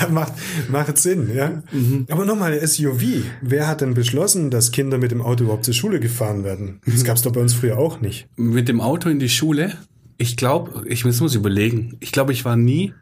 ja, 0.00 0.08
macht, 0.08 0.32
macht 0.68 0.98
Sinn, 0.98 1.30
ja. 1.34 1.62
Mhm. 1.72 2.06
Aber 2.10 2.24
nochmal, 2.24 2.66
SUV. 2.66 3.02
Wer 3.40 3.66
hat 3.66 3.80
denn 3.80 3.94
beschlossen, 3.94 4.50
dass 4.50 4.72
Kinder 4.72 4.98
mit 4.98 5.10
dem 5.10 5.22
Auto 5.22 5.44
überhaupt 5.44 5.64
zur 5.64 5.74
Schule 5.74 6.00
gefahren 6.00 6.44
werden? 6.44 6.80
Mhm. 6.84 6.92
Das 6.92 7.04
gab 7.04 7.16
es 7.16 7.22
doch 7.22 7.32
bei 7.32 7.40
uns 7.40 7.54
früher 7.54 7.78
auch 7.78 8.00
nicht. 8.00 8.28
Mit 8.36 8.68
dem 8.68 8.80
Auto 8.80 9.08
in 9.08 9.18
die 9.18 9.28
Schule, 9.28 9.76
ich 10.18 10.36
glaube, 10.36 10.84
ich 10.86 11.04
muss, 11.04 11.20
muss 11.20 11.34
überlegen, 11.34 11.96
ich 12.00 12.12
glaube, 12.12 12.32
ich 12.32 12.44
war 12.44 12.56
nie, 12.56 12.92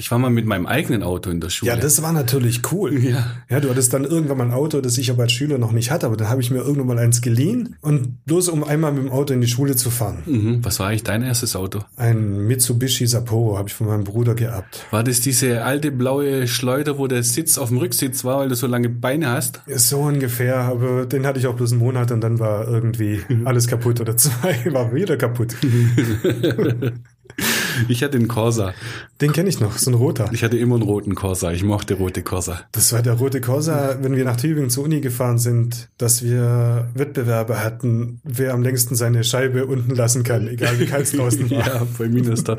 ich 0.00 0.10
war 0.10 0.18
mal 0.18 0.30
mit 0.30 0.46
meinem 0.46 0.66
eigenen 0.66 1.02
Auto 1.02 1.30
in 1.30 1.40
der 1.40 1.50
Schule. 1.50 1.70
Ja, 1.70 1.76
das 1.76 2.00
war 2.02 2.12
natürlich 2.12 2.72
cool. 2.72 2.98
Ja. 3.04 3.32
Ja, 3.50 3.60
du 3.60 3.68
hattest 3.68 3.92
dann 3.92 4.04
irgendwann 4.04 4.38
mal 4.38 4.44
ein 4.44 4.52
Auto, 4.52 4.80
das 4.80 4.96
ich 4.96 5.10
aber 5.10 5.24
als 5.24 5.32
Schüler 5.32 5.58
noch 5.58 5.72
nicht 5.72 5.90
hatte, 5.90 6.06
aber 6.06 6.16
dann 6.16 6.30
habe 6.30 6.40
ich 6.40 6.50
mir 6.50 6.58
irgendwann 6.58 6.86
mal 6.86 6.98
eins 6.98 7.20
geliehen 7.20 7.76
und 7.82 8.24
bloß 8.24 8.48
um 8.48 8.64
einmal 8.64 8.92
mit 8.92 9.04
dem 9.04 9.10
Auto 9.10 9.34
in 9.34 9.42
die 9.42 9.46
Schule 9.46 9.76
zu 9.76 9.90
fahren. 9.90 10.22
Mhm. 10.24 10.64
Was 10.64 10.80
war 10.80 10.88
eigentlich 10.88 11.04
dein 11.04 11.22
erstes 11.22 11.54
Auto? 11.54 11.80
Ein 11.96 12.46
Mitsubishi 12.46 13.06
Sapporo 13.06 13.58
habe 13.58 13.68
ich 13.68 13.74
von 13.74 13.88
meinem 13.88 14.04
Bruder 14.04 14.34
geerbt. 14.34 14.86
War 14.90 15.04
das 15.04 15.20
diese 15.20 15.64
alte 15.64 15.92
blaue 15.92 16.48
Schleuder, 16.48 16.96
wo 16.96 17.06
der 17.06 17.22
Sitz 17.22 17.58
auf 17.58 17.68
dem 17.68 17.76
Rücksitz 17.76 18.24
war, 18.24 18.38
weil 18.38 18.48
du 18.48 18.54
so 18.54 18.66
lange 18.66 18.88
Beine 18.88 19.28
hast? 19.28 19.60
So 19.66 20.00
ungefähr, 20.00 20.56
aber 20.60 21.04
den 21.04 21.26
hatte 21.26 21.38
ich 21.38 21.46
auch 21.46 21.54
bloß 21.54 21.72
einen 21.72 21.80
Monat 21.80 22.10
und 22.10 22.22
dann 22.22 22.38
war 22.38 22.66
irgendwie 22.66 23.20
alles 23.44 23.66
kaputt 23.66 24.00
oder 24.00 24.16
zwei 24.16 24.72
war 24.72 24.94
wieder 24.94 25.18
kaputt. 25.18 25.56
Ich 27.88 28.02
hatte 28.02 28.16
einen 28.18 28.28
Corsa. 28.28 28.72
Den 29.20 29.32
kenne 29.32 29.48
ich 29.48 29.60
noch, 29.60 29.76
so 29.76 29.90
ein 29.90 29.94
roter. 29.94 30.30
Ich 30.32 30.42
hatte 30.44 30.56
immer 30.56 30.76
einen 30.76 30.84
roten 30.84 31.14
Corsa. 31.14 31.52
Ich 31.52 31.62
mochte 31.62 31.94
rote 31.94 32.22
Corsa. 32.22 32.60
Das 32.72 32.92
war 32.92 33.02
der 33.02 33.14
rote 33.14 33.40
Corsa, 33.40 33.98
wenn 34.00 34.16
wir 34.16 34.24
nach 34.24 34.36
Tübingen 34.36 34.70
zur 34.70 34.84
Uni 34.84 35.00
gefahren 35.00 35.38
sind, 35.38 35.88
dass 35.98 36.22
wir 36.22 36.88
Wettbewerbe 36.94 37.62
hatten, 37.62 38.20
wer 38.24 38.54
am 38.54 38.62
längsten 38.62 38.94
seine 38.94 39.24
Scheibe 39.24 39.66
unten 39.66 39.94
lassen 39.94 40.22
kann, 40.22 40.48
egal 40.48 40.78
wie 40.78 40.86
kalt 40.86 41.04
es 41.04 41.12
draußen 41.16 41.50
war. 41.50 41.58
ja, 41.58 41.86
bei 41.98 42.08
Minester. 42.08 42.56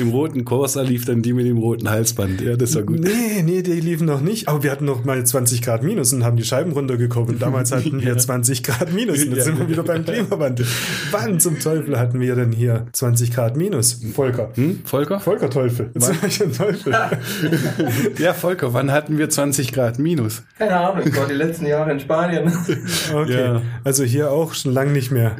Im 0.00 0.10
roten 0.10 0.44
Corsa 0.44 0.82
lief 0.82 1.04
dann 1.04 1.22
die 1.22 1.32
mit 1.32 1.46
dem 1.46 1.58
roten 1.58 1.90
Halsband. 1.90 2.40
Ja, 2.40 2.56
das 2.56 2.74
war 2.76 2.82
gut. 2.82 3.00
Nee, 3.00 3.42
nee, 3.44 3.62
die 3.62 3.72
liefen 3.80 4.06
noch 4.06 4.20
nicht. 4.20 4.48
Aber 4.48 4.62
wir 4.62 4.70
hatten 4.70 4.84
noch 4.84 5.04
mal 5.04 5.24
20 5.24 5.62
Grad 5.62 5.82
minus 5.82 6.12
und 6.12 6.24
haben 6.24 6.36
die 6.36 6.44
Scheiben 6.44 6.72
runtergeguckt. 6.72 7.40
Damals 7.42 7.72
hatten 7.72 8.00
wir 8.02 8.16
20 8.18 8.62
Grad 8.62 8.92
minus. 8.92 9.18
Und 9.24 9.30
jetzt 9.30 9.38
Ja. 9.38 9.44
sind 9.44 9.58
wir 9.58 9.68
wieder 9.68 9.82
beim 9.82 10.04
Klimawandel. 10.04 10.66
Wann 11.10 11.40
zum 11.40 11.58
Teufel 11.58 11.98
hatten 11.98 12.20
wir 12.20 12.34
denn 12.36 12.52
hier 12.52 12.86
20 12.92 13.32
Grad 13.32 13.56
minus? 13.56 14.00
Volker. 14.14 14.50
Hm? 14.54 14.82
Volker? 14.84 15.20
Volker 15.20 15.50
Teufel. 15.50 15.90
Jetzt 15.94 16.56
Teufel. 16.56 16.92
Ja, 18.18 18.32
Volker, 18.34 18.72
wann 18.72 18.92
hatten 18.92 19.18
wir 19.18 19.28
20 19.28 19.72
Grad 19.72 19.98
minus? 19.98 20.42
Keine 20.58 20.76
Ahnung, 20.76 21.06
ich 21.06 21.16
war 21.16 21.26
die 21.26 21.34
letzten 21.34 21.66
Jahre 21.66 21.92
in 21.92 22.00
Spanien. 22.00 22.52
Okay. 23.14 23.44
Ja. 23.44 23.62
Also 23.84 24.04
hier 24.04 24.30
auch 24.30 24.54
schon 24.54 24.72
lang 24.72 24.92
nicht 24.92 25.10
mehr. 25.10 25.36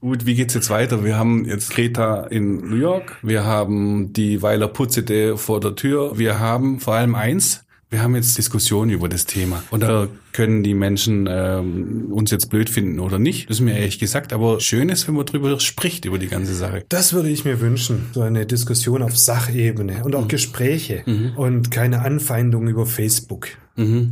Gut, 0.00 0.26
wie 0.26 0.34
geht's 0.34 0.54
jetzt 0.54 0.70
weiter? 0.70 1.04
Wir 1.04 1.16
haben 1.16 1.44
jetzt 1.46 1.70
Kreta 1.70 2.24
in 2.24 2.68
New 2.68 2.76
York, 2.76 3.16
wir 3.22 3.44
haben 3.44 4.12
die 4.12 4.42
Weiler 4.42 4.68
Putzete 4.68 5.36
vor 5.38 5.60
der 5.60 5.74
Tür, 5.74 6.18
wir 6.18 6.38
haben 6.38 6.80
vor 6.80 6.94
allem 6.94 7.14
eins, 7.14 7.65
wir 7.96 8.02
haben 8.02 8.14
jetzt 8.14 8.36
Diskussionen 8.36 8.90
über 8.90 9.08
das 9.08 9.24
Thema. 9.24 9.62
Und 9.70 9.82
da 9.82 10.06
können 10.32 10.62
die 10.62 10.74
Menschen 10.74 11.26
ähm, 11.30 12.12
uns 12.12 12.30
jetzt 12.30 12.50
blöd 12.50 12.68
finden 12.68 13.00
oder 13.00 13.18
nicht. 13.18 13.48
Das 13.48 13.56
ist 13.56 13.62
mir 13.62 13.74
ehrlich 13.74 13.98
gesagt, 13.98 14.34
aber 14.34 14.60
schön 14.60 14.90
ist, 14.90 15.08
wenn 15.08 15.14
man 15.14 15.24
drüber 15.24 15.58
spricht, 15.60 16.04
über 16.04 16.18
die 16.18 16.26
ganze 16.26 16.54
Sache. 16.54 16.84
Das 16.90 17.14
würde 17.14 17.30
ich 17.30 17.46
mir 17.46 17.58
wünschen. 17.62 18.08
So 18.12 18.20
eine 18.20 18.44
Diskussion 18.44 19.00
auf 19.00 19.16
Sachebene 19.16 20.04
und 20.04 20.14
auch 20.14 20.28
Gespräche 20.28 21.04
und 21.36 21.70
keine 21.70 22.02
Anfeindung 22.02 22.68
über 22.68 22.84
Facebook. 22.84 23.48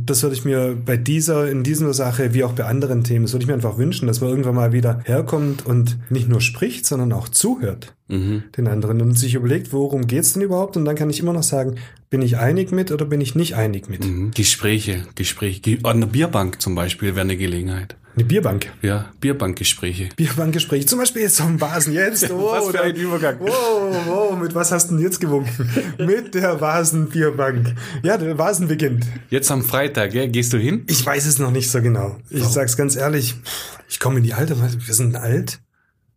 Das 0.05 0.21
würde 0.21 0.35
ich 0.35 0.45
mir 0.45 0.77
bei 0.85 0.95
dieser, 0.95 1.49
in 1.49 1.63
dieser 1.63 1.91
Sache, 1.93 2.33
wie 2.35 2.43
auch 2.43 2.53
bei 2.53 2.65
anderen 2.65 3.03
Themen, 3.03 3.25
das 3.25 3.33
würde 3.33 3.43
ich 3.43 3.47
mir 3.47 3.55
einfach 3.55 3.77
wünschen, 3.79 4.05
dass 4.07 4.21
man 4.21 4.29
irgendwann 4.29 4.53
mal 4.55 4.73
wieder 4.73 5.01
herkommt 5.05 5.65
und 5.65 5.97
nicht 6.11 6.29
nur 6.29 6.39
spricht, 6.41 6.85
sondern 6.85 7.11
auch 7.13 7.27
zuhört 7.29 7.93
den 8.07 8.67
anderen 8.67 9.01
und 9.01 9.17
sich 9.17 9.33
überlegt, 9.33 9.73
worum 9.73 10.05
geht's 10.05 10.33
denn 10.33 10.43
überhaupt? 10.43 10.77
Und 10.77 10.85
dann 10.85 10.95
kann 10.95 11.09
ich 11.09 11.19
immer 11.19 11.33
noch 11.33 11.41
sagen, 11.41 11.75
bin 12.11 12.21
ich 12.21 12.37
einig 12.37 12.71
mit 12.71 12.91
oder 12.91 13.03
bin 13.05 13.19
ich 13.19 13.33
nicht 13.33 13.55
einig 13.55 13.89
mit? 13.89 14.05
Mhm. 14.05 14.29
Gespräche, 14.31 15.03
Gespräche. 15.15 15.61
Ge- 15.61 15.79
An 15.81 16.01
der 16.01 16.07
Bierbank 16.07 16.61
zum 16.61 16.75
Beispiel 16.75 17.15
wäre 17.15 17.21
eine 17.21 17.35
Gelegenheit. 17.35 17.95
Eine 18.15 18.23
Bierbank. 18.23 18.71
Ja, 18.81 19.11
Bierbankgespräche. 19.19 20.07
Bierbankgespräch. 20.15 20.87
Zum 20.87 20.99
Beispiel 20.99 21.23
jetzt 21.23 21.41
am 21.41 21.59
Vasen 21.59 21.93
jetzt. 21.93 22.29
Oh, 22.35 22.51
Was 22.51 22.69
für 22.69 22.81
ein 22.81 22.95
Übergang. 22.95 23.37
Wow, 23.39 23.95
wow, 24.07 24.37
mit 24.37 24.55
was 24.55 24.71
hast 24.71 24.89
du 24.89 24.95
denn 24.95 25.03
jetzt 25.03 25.19
gewunken? 25.19 25.69
mit 25.97 26.33
der 26.33 26.59
Vasenbierbank. 26.61 27.75
Ja, 28.03 28.17
der 28.17 28.37
Vasen 28.37 28.67
beginnt. 28.67 29.05
Jetzt 29.29 29.51
am 29.51 29.63
Freitag, 29.63 30.11
gell? 30.11 30.29
gehst 30.29 30.53
du 30.53 30.57
hin? 30.57 30.83
Ich 30.87 31.05
weiß 31.05 31.25
es 31.25 31.39
noch 31.39 31.51
nicht 31.51 31.69
so 31.69 31.81
genau. 31.81 32.17
Ich 32.29 32.43
sag's 32.43 32.77
ganz 32.77 32.95
ehrlich, 32.95 33.35
ich 33.89 33.99
komme 33.99 34.17
in 34.17 34.23
die 34.23 34.33
Alte, 34.33 34.57
wir 34.59 34.93
sind 34.93 35.15
alt. 35.15 35.59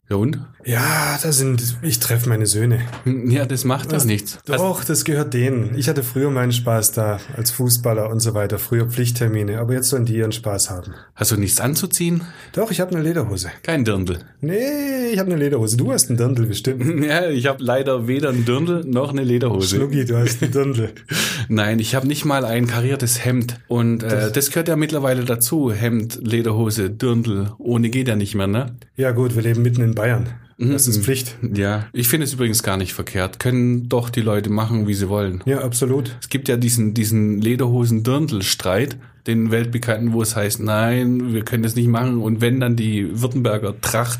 Ja 0.08 0.16
und? 0.16 0.40
Ja, 0.64 1.18
da 1.22 1.32
sind, 1.32 1.78
ich 1.82 2.00
treffe 2.00 2.28
meine 2.28 2.46
Söhne. 2.46 2.80
Ja, 3.04 3.46
das 3.46 3.64
macht 3.64 3.92
doch 3.92 4.04
nichts. 4.04 4.38
Doch, 4.44 4.84
das 4.84 5.04
gehört 5.04 5.32
denen. 5.32 5.78
Ich 5.78 5.88
hatte 5.88 6.02
früher 6.02 6.30
meinen 6.30 6.52
Spaß 6.52 6.92
da, 6.92 7.20
als 7.36 7.50
Fußballer 7.52 8.10
und 8.10 8.20
so 8.20 8.34
weiter, 8.34 8.58
früher 8.58 8.86
Pflichttermine, 8.86 9.60
aber 9.60 9.74
jetzt 9.74 9.88
sollen 9.88 10.04
die 10.04 10.16
ihren 10.16 10.32
Spaß 10.32 10.70
haben. 10.70 10.94
Hast 11.14 11.30
du 11.30 11.36
nichts 11.36 11.60
anzuziehen? 11.60 12.22
Doch, 12.52 12.70
ich 12.70 12.80
habe 12.80 12.94
eine 12.94 13.02
Lederhose. 13.02 13.50
Kein 13.62 13.84
Dirndl. 13.84 14.18
Nee, 14.40 15.10
ich 15.12 15.18
habe 15.18 15.30
eine 15.30 15.40
Lederhose. 15.40 15.76
Du 15.76 15.92
hast 15.92 16.08
einen 16.08 16.18
Dirndl 16.18 16.46
bestimmt. 16.46 16.78
Ja, 17.08 17.30
ich 17.30 17.46
habe 17.46 17.62
leider 17.62 18.06
weder 18.08 18.30
ein 18.30 18.44
Dirndl 18.44 18.84
noch 18.84 19.10
eine 19.10 19.22
Lederhose. 19.22 19.76
Schnucki, 19.76 20.04
du 20.04 20.18
hast 20.18 20.42
einen 20.42 20.52
Dirndl. 20.52 20.90
Nein, 21.48 21.78
ich 21.78 21.94
habe 21.94 22.06
nicht 22.06 22.24
mal 22.24 22.44
ein 22.44 22.66
kariertes 22.66 23.24
Hemd. 23.24 23.58
Und 23.68 24.02
äh, 24.02 24.30
das 24.30 24.50
gehört 24.50 24.68
ja 24.68 24.76
mittlerweile 24.76 25.24
dazu. 25.24 25.72
Hemd, 25.72 26.18
Lederhose, 26.22 26.90
Dirndl. 26.90 27.52
Ohne 27.58 27.88
geht 27.88 28.08
ja 28.08 28.16
nicht 28.16 28.34
mehr, 28.34 28.48
ne? 28.48 28.76
Ja 28.96 29.12
gut, 29.12 29.36
wir 29.36 29.42
leben 29.42 29.62
mitten 29.62 29.80
in 29.82 29.94
Bayern. 29.94 30.28
Das 30.58 30.88
ist 30.88 31.04
Pflicht. 31.04 31.36
Ja, 31.54 31.86
ich 31.92 32.08
finde 32.08 32.24
es 32.24 32.32
übrigens 32.32 32.64
gar 32.64 32.76
nicht 32.76 32.92
verkehrt. 32.92 33.38
Können 33.38 33.88
doch 33.88 34.10
die 34.10 34.20
Leute 34.22 34.50
machen, 34.50 34.88
wie 34.88 34.94
sie 34.94 35.08
wollen. 35.08 35.40
Ja, 35.46 35.60
absolut. 35.60 36.16
Es 36.20 36.28
gibt 36.28 36.48
ja 36.48 36.56
diesen, 36.56 36.94
diesen 36.94 37.40
Lederhosen-Dirndl-Streit. 37.40 38.96
den 39.28 39.50
weltbekannten, 39.50 40.14
wo 40.14 40.22
es 40.22 40.34
heißt, 40.34 40.60
nein, 40.60 41.34
wir 41.34 41.44
können 41.44 41.62
das 41.62 41.76
nicht 41.76 41.88
machen. 41.88 42.18
Und 42.22 42.40
wenn 42.40 42.60
dann 42.60 42.76
die 42.76 43.20
Württemberger 43.20 43.80
Tracht 43.80 44.18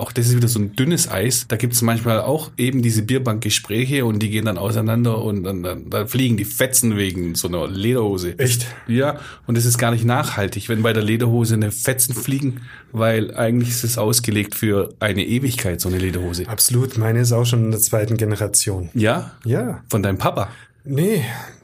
auch 0.00 0.12
das 0.12 0.28
ist 0.28 0.36
wieder 0.36 0.48
so 0.48 0.58
ein 0.58 0.74
dünnes 0.74 1.10
Eis. 1.10 1.46
Da 1.48 1.56
gibt 1.56 1.72
es 1.74 1.82
manchmal 1.82 2.20
auch 2.20 2.50
eben 2.56 2.82
diese 2.82 3.02
Bierbankgespräche 3.02 4.04
und 4.04 4.20
die 4.20 4.30
gehen 4.30 4.46
dann 4.46 4.58
auseinander 4.58 5.22
und 5.22 5.44
dann, 5.44 5.62
dann, 5.62 5.90
dann 5.90 6.08
fliegen 6.08 6.36
die 6.36 6.44
Fetzen 6.44 6.96
wegen 6.96 7.34
so 7.34 7.48
einer 7.48 7.68
Lederhose. 7.68 8.38
Echt? 8.38 8.66
Ja, 8.88 9.20
und 9.46 9.56
es 9.56 9.64
ist 9.64 9.78
gar 9.78 9.90
nicht 9.90 10.04
nachhaltig, 10.04 10.68
wenn 10.68 10.82
bei 10.82 10.92
der 10.92 11.02
Lederhose 11.02 11.54
eine 11.54 11.70
Fetzen 11.70 12.14
fliegen, 12.14 12.62
weil 12.92 13.34
eigentlich 13.34 13.70
ist 13.70 13.84
es 13.84 13.98
ausgelegt 13.98 14.54
für 14.54 14.94
eine 15.00 15.24
Ewigkeit, 15.24 15.80
so 15.80 15.88
eine 15.88 15.98
Lederhose. 15.98 16.48
Absolut. 16.48 16.98
Meine 16.98 17.20
ist 17.20 17.32
auch 17.32 17.44
schon 17.44 17.66
in 17.66 17.70
der 17.70 17.80
zweiten 17.80 18.16
Generation. 18.16 18.90
Ja? 18.94 19.32
Ja. 19.44 19.82
Von 19.88 20.02
deinem 20.02 20.18
Papa. 20.18 20.48
Nee, 20.84 21.22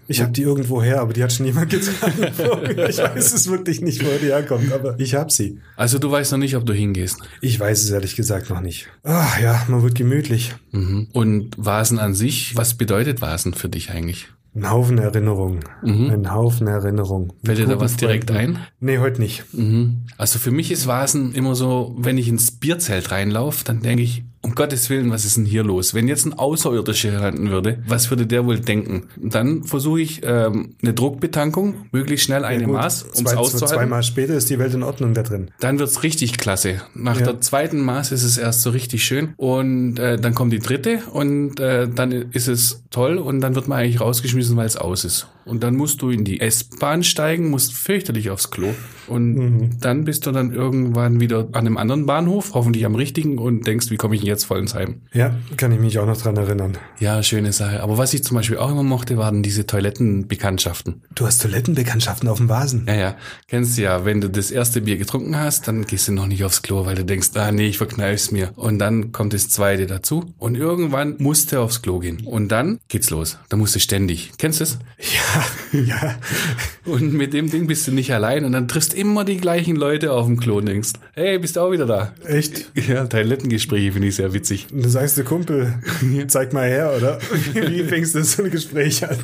ich 0.08 0.20
habe 0.20 0.32
die 0.32 0.42
irgendwo 0.42 0.82
her, 0.82 1.00
aber 1.00 1.12
die 1.12 1.22
hat 1.22 1.32
schon 1.32 1.46
jemand 1.46 1.70
getragen. 1.70 2.14
ich 2.88 2.98
weiß 2.98 3.32
es 3.32 3.48
wirklich 3.48 3.80
nicht, 3.80 4.04
wo 4.04 4.08
die 4.20 4.26
herkommt, 4.26 4.72
aber 4.72 4.98
ich 4.98 5.14
habe 5.14 5.30
sie. 5.30 5.58
Also 5.76 5.98
du 5.98 6.10
weißt 6.10 6.32
noch 6.32 6.38
nicht, 6.38 6.56
ob 6.56 6.64
du 6.64 6.72
hingehst. 6.72 7.18
Ich 7.40 7.58
weiß 7.58 7.82
es 7.82 7.90
ehrlich 7.90 8.16
gesagt 8.16 8.50
noch 8.50 8.60
nicht. 8.60 8.88
Ach 9.02 9.40
ja, 9.40 9.64
man 9.68 9.82
wird 9.82 9.94
gemütlich. 9.94 10.54
Mhm. 10.72 11.08
Und 11.12 11.54
Vasen 11.56 11.98
an 11.98 12.14
sich, 12.14 12.56
was 12.56 12.74
bedeutet 12.74 13.20
Vasen 13.20 13.54
für 13.54 13.68
dich 13.68 13.90
eigentlich? 13.90 14.28
Ein 14.56 14.70
Haufen 14.70 14.96
Erinnerungen. 14.96 15.60
Ein 15.82 16.32
Haufen 16.32 16.66
Erinnerungen. 16.66 17.30
Fällt 17.44 17.58
dir 17.58 17.66
da 17.66 17.78
was 17.78 17.96
direkt 17.96 18.30
ein? 18.30 18.58
Nee, 18.80 18.98
heute 18.98 19.20
nicht. 19.20 19.44
Mhm. 19.52 20.06
Also 20.16 20.38
für 20.38 20.50
mich 20.50 20.72
ist 20.72 20.86
Vasen 20.86 21.34
immer 21.34 21.54
so, 21.54 21.94
wenn 21.98 22.16
ich 22.16 22.28
ins 22.28 22.52
Bierzelt 22.52 23.10
reinlaufe, 23.10 23.64
dann 23.64 23.82
denke 23.82 24.02
ich, 24.02 24.24
um 24.46 24.54
Gottes 24.54 24.88
Willen, 24.90 25.10
was 25.10 25.24
ist 25.24 25.36
denn 25.36 25.44
hier 25.44 25.64
los? 25.64 25.92
Wenn 25.92 26.06
jetzt 26.06 26.24
ein 26.24 26.32
Außerirdischer 26.32 27.10
landen 27.18 27.50
würde, 27.50 27.82
was 27.88 28.10
würde 28.10 28.26
der 28.26 28.46
wohl 28.46 28.60
denken? 28.60 29.08
Und 29.20 29.34
dann 29.34 29.64
versuche 29.64 30.00
ich 30.00 30.20
ähm, 30.24 30.76
eine 30.82 30.94
Druckbetankung, 30.94 31.86
möglichst 31.90 32.26
schnell 32.26 32.44
eine 32.44 32.62
Gut, 32.64 32.74
Maß, 32.74 33.02
um 33.14 33.26
es 33.26 33.34
auszuhalten. 33.36 33.76
zweimal 33.76 34.02
später 34.04 34.34
ist 34.34 34.48
die 34.48 34.60
Welt 34.60 34.72
in 34.72 34.84
Ordnung 34.84 35.14
da 35.14 35.24
drin. 35.24 35.50
Dann 35.58 35.80
wird's 35.80 36.04
richtig 36.04 36.38
klasse. 36.38 36.80
Nach 36.94 37.18
Ja. 37.18 37.26
der 37.26 37.40
zweiten 37.40 37.80
Maß 37.80 38.12
ist 38.12 38.22
es 38.22 38.38
erst 38.38 38.62
so 38.62 38.70
richtig 38.70 39.04
schön 39.04 39.34
und 39.36 39.98
äh, 39.98 40.16
dann 40.16 40.34
kommt 40.34 40.52
die 40.52 40.60
dritte 40.60 41.00
und 41.12 41.58
äh, 41.58 41.88
dann 41.88 42.12
ist 42.12 42.46
es 42.46 42.84
toll 42.90 43.18
und 43.18 43.40
dann 43.40 43.56
wird 43.56 43.66
man 43.66 43.80
eigentlich 43.80 44.00
rausgeschmissen, 44.00 44.56
weil 44.56 44.66
es 44.66 44.76
aus 44.76 45.04
ist. 45.04 45.26
Und 45.44 45.64
dann 45.64 45.74
musst 45.74 46.02
du 46.02 46.10
in 46.10 46.24
die 46.24 46.40
S-Bahn 46.40 47.02
steigen, 47.02 47.50
musst 47.50 47.72
fürchterlich 47.74 48.30
aufs 48.30 48.50
Klo 48.52 48.68
und 49.08 49.34
Mhm. 49.34 49.80
dann 49.80 50.04
bist 50.04 50.26
du 50.26 50.32
dann 50.32 50.52
irgendwann 50.52 51.20
wieder 51.20 51.48
an 51.52 51.66
einem 51.66 51.76
anderen 51.76 52.06
Bahnhof, 52.06 52.52
hoffentlich 52.54 52.84
am 52.86 52.94
richtigen 52.94 53.38
und 53.38 53.66
denkst, 53.66 53.90
wie 53.90 53.96
komme 53.96 54.14
ich 54.14 54.20
denn 54.22 54.28
jetzt 54.28 54.44
voll 54.44 54.58
ins 54.58 54.74
Heim? 54.74 55.02
Ja, 55.12 55.34
kann 55.56 55.72
ich 55.72 55.80
mich 55.80 55.98
auch 55.98 56.06
noch 56.06 56.16
dran 56.16 56.36
erinnern. 56.36 56.78
Ja, 56.98 57.22
schöne 57.22 57.52
Sache. 57.52 57.82
Aber 57.82 57.98
was 57.98 58.14
ich 58.14 58.24
zum 58.24 58.36
Beispiel 58.36 58.56
auch 58.58 58.70
immer 58.70 58.82
mochte, 58.82 59.16
waren 59.16 59.42
diese 59.42 59.66
Toilettenbekanntschaften. 59.66 61.02
Du 61.14 61.26
hast 61.26 61.42
Toilettenbekanntschaften 61.42 62.28
auf 62.28 62.38
dem 62.38 62.48
Vasen. 62.48 62.84
Ja, 62.86 62.94
ja. 62.94 63.16
Kennst 63.48 63.76
du 63.78 63.82
ja, 63.82 64.04
wenn 64.04 64.20
du 64.20 64.28
das 64.30 64.50
erste 64.50 64.80
Bier 64.82 64.96
getrunken 64.96 65.36
hast, 65.36 65.68
dann 65.68 65.84
gehst 65.84 66.08
du 66.08 66.12
noch 66.12 66.26
nicht 66.26 66.44
aufs 66.44 66.62
Klo, 66.62 66.86
weil 66.86 66.94
du 66.94 67.04
denkst, 67.04 67.30
ah 67.34 67.52
nee, 67.52 67.66
ich 67.68 67.78
verkneif's 67.78 68.30
mir. 68.30 68.52
Und 68.56 68.78
dann 68.78 69.12
kommt 69.12 69.32
das 69.32 69.48
zweite 69.48 69.86
dazu. 69.86 70.24
Und 70.38 70.56
irgendwann 70.56 71.16
musst 71.18 71.52
du 71.52 71.60
aufs 71.60 71.82
Klo 71.82 71.98
gehen. 71.98 72.22
Und 72.24 72.48
dann 72.48 72.78
geht's 72.88 73.10
los. 73.10 73.38
Da 73.48 73.56
musst 73.56 73.74
du 73.74 73.80
ständig. 73.80 74.32
Kennst 74.38 74.60
du 74.60 74.64
es? 74.64 74.78
Ja, 75.72 75.80
ja. 75.80 76.14
Und 76.84 77.12
mit 77.14 77.32
dem 77.32 77.50
Ding 77.50 77.66
bist 77.66 77.86
du 77.86 77.92
nicht 77.92 78.12
allein. 78.12 78.44
Und 78.44 78.52
dann 78.52 78.68
triffst 78.68 78.94
immer 78.96 79.24
die 79.24 79.36
gleichen 79.36 79.76
Leute 79.76 80.12
auf 80.12 80.26
dem 80.26 80.38
Klo 80.40 80.60
denkst, 80.60 80.90
hey, 81.14 81.38
bist 81.38 81.56
du 81.56 81.60
auch 81.60 81.70
wieder 81.72 81.86
da? 81.86 82.14
Echt? 82.24 82.70
Ja, 82.88 83.04
Toilettengespräche 83.06 83.90
finde 83.92 84.08
ich 84.08 84.16
sehr 84.16 84.32
witzig. 84.32 84.66
Und 84.72 84.84
du 84.84 84.88
sagst 84.88 85.16
der 85.16 85.24
Kumpel, 85.24 85.74
zeig 86.28 86.52
mal 86.52 86.68
her, 86.68 86.92
oder? 86.96 87.18
Wie 87.54 87.82
fängst 87.82 88.14
du 88.14 88.22
so 88.22 88.44
ein 88.44 88.50
Gespräch 88.50 89.04
an? 89.08 89.16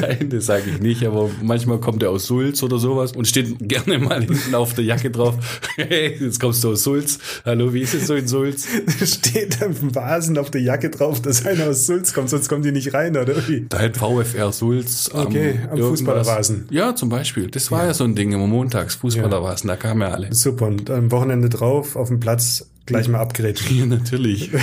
Nein, 0.00 0.28
das 0.30 0.46
sage 0.46 0.64
ich 0.74 0.80
nicht, 0.80 1.04
aber 1.04 1.30
manchmal 1.42 1.78
kommt 1.80 2.02
er 2.02 2.10
aus 2.10 2.26
Sulz 2.26 2.62
oder 2.62 2.78
sowas 2.78 3.12
und 3.12 3.26
steht 3.26 3.56
gerne 3.60 3.98
mal 3.98 4.20
hinten 4.22 4.54
auf 4.54 4.74
der 4.74 4.84
Jacke 4.84 5.10
drauf. 5.10 5.34
Hey, 5.76 6.16
jetzt 6.20 6.38
kommst 6.40 6.62
du 6.64 6.70
aus 6.72 6.82
Sulz. 6.84 7.18
Hallo, 7.44 7.72
wie 7.74 7.80
ist 7.82 7.94
es 7.94 8.06
so 8.06 8.14
in 8.14 8.28
Sulz? 8.28 8.66
Steht 9.04 9.62
auf 9.64 9.78
dem 9.80 9.94
Vasen 9.94 10.38
auf 10.38 10.50
der 10.50 10.60
Jacke 10.62 10.90
drauf, 10.90 11.20
dass 11.22 11.44
einer 11.46 11.68
aus 11.68 11.86
Sulz 11.86 12.12
kommt, 12.14 12.30
sonst 12.30 12.48
kommt 12.48 12.64
die 12.64 12.72
nicht 12.72 12.94
rein, 12.94 13.16
oder 13.16 13.34
wie? 13.48 13.66
Da 13.68 13.78
hat 13.80 13.96
VfR 13.96 14.52
Sulz 14.52 15.10
am, 15.12 15.26
Okay, 15.26 15.54
am 15.64 15.78
irgendwas- 15.78 15.88
Fußballervasen. 15.88 16.66
Ja, 16.70 16.94
zum 16.94 17.08
Beispiel. 17.08 17.48
Das 17.50 17.70
war 17.70 17.86
ja, 17.86 17.94
so 17.94 18.04
ein 18.04 18.14
Ding 18.14 18.32
immer 18.38 18.46
montags, 18.46 18.94
Fußballervasen, 18.96 19.68
da 19.68 19.76
kamen 19.76 20.02
ja 20.02 20.08
alle. 20.08 20.34
Super, 20.34 20.66
und 20.66 20.90
am 20.90 21.10
Wochenende 21.10 21.48
drauf, 21.48 21.96
auf 21.96 22.08
dem 22.08 22.20
Platz, 22.20 22.70
gleich 22.86 23.08
mal 23.08 23.20
abgerätscht. 23.20 23.70
Ja, 23.70 23.86
natürlich. 23.86 24.50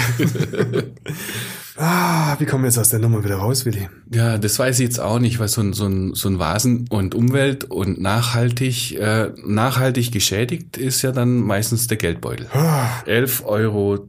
Ah, 1.77 2.37
wie 2.39 2.45
kommen 2.45 2.63
wir 2.63 2.69
jetzt 2.69 2.77
aus 2.77 2.89
der 2.89 2.99
Nummer 2.99 3.23
wieder 3.25 3.35
raus, 3.35 3.65
Willi? 3.65 3.89
Ja, 4.13 4.37
das 4.37 4.59
weiß 4.59 4.79
ich 4.79 4.83
jetzt 4.85 4.99
auch 4.99 5.19
nicht, 5.19 5.39
weil 5.39 5.47
so 5.47 5.61
ein, 5.61 5.73
so 5.73 5.85
ein, 5.85 6.13
so 6.13 6.29
ein 6.29 6.39
Vasen 6.39 6.85
und 6.89 7.15
Umwelt 7.15 7.65
und 7.65 7.99
nachhaltig, 7.99 8.97
äh, 8.99 9.31
nachhaltig 9.45 10.11
geschädigt 10.11 10.77
ist 10.77 11.01
ja 11.01 11.11
dann 11.11 11.39
meistens 11.39 11.87
der 11.87 11.97
Geldbeutel. 11.97 12.47
Ah, 12.53 12.87
11,20 13.07 13.45
Euro 13.45 14.05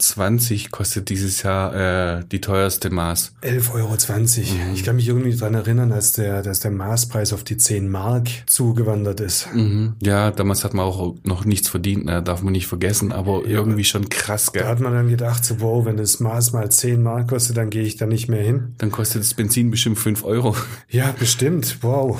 kostet 0.70 1.08
dieses 1.08 1.42
Jahr 1.42 2.18
äh, 2.18 2.24
die 2.30 2.40
teuerste 2.40 2.90
Maß. 2.90 3.32
11,20 3.42 3.72
Euro. 3.74 3.96
Ich 4.74 4.84
kann 4.84 4.96
mich 4.96 5.08
irgendwie 5.08 5.34
dran 5.34 5.54
erinnern, 5.54 5.92
als 5.92 6.12
der, 6.12 6.42
dass 6.42 6.60
der 6.60 6.70
Maßpreis 6.70 7.32
auf 7.32 7.44
die 7.44 7.56
10 7.56 7.88
Mark 7.88 8.28
zugewandert 8.46 9.20
ist. 9.20 9.48
Mhm. 9.54 9.94
Ja, 10.02 10.30
damals 10.30 10.64
hat 10.64 10.74
man 10.74 10.84
auch 10.84 11.14
noch 11.24 11.44
nichts 11.44 11.68
verdient, 11.68 12.04
ne? 12.04 12.22
darf 12.22 12.42
man 12.42 12.52
nicht 12.52 12.66
vergessen, 12.66 13.12
aber 13.12 13.44
irgendwie 13.46 13.84
schon 13.84 14.08
krass, 14.08 14.46
Da 14.52 14.60
gell? 14.60 14.68
hat 14.68 14.80
man 14.80 14.92
dann 14.92 15.08
gedacht, 15.08 15.44
so, 15.44 15.60
wow, 15.60 15.84
wenn 15.86 15.96
das 15.96 16.20
Maß 16.20 16.52
mal 16.52 16.70
10 16.70 17.02
Mark 17.02 17.28
kostet, 17.28 17.56
dann 17.56 17.70
gehe 17.70 17.82
ich 17.82 17.96
da 17.96 18.06
nicht 18.06 18.28
mehr 18.28 18.42
hin. 18.42 18.74
Dann 18.78 18.90
kostet 18.90 19.22
das 19.22 19.34
Benzin 19.34 19.70
bestimmt 19.70 19.85
5 19.94 20.24
Euro. 20.24 20.56
Ja, 20.88 21.14
bestimmt. 21.18 21.78
Wow. 21.82 22.18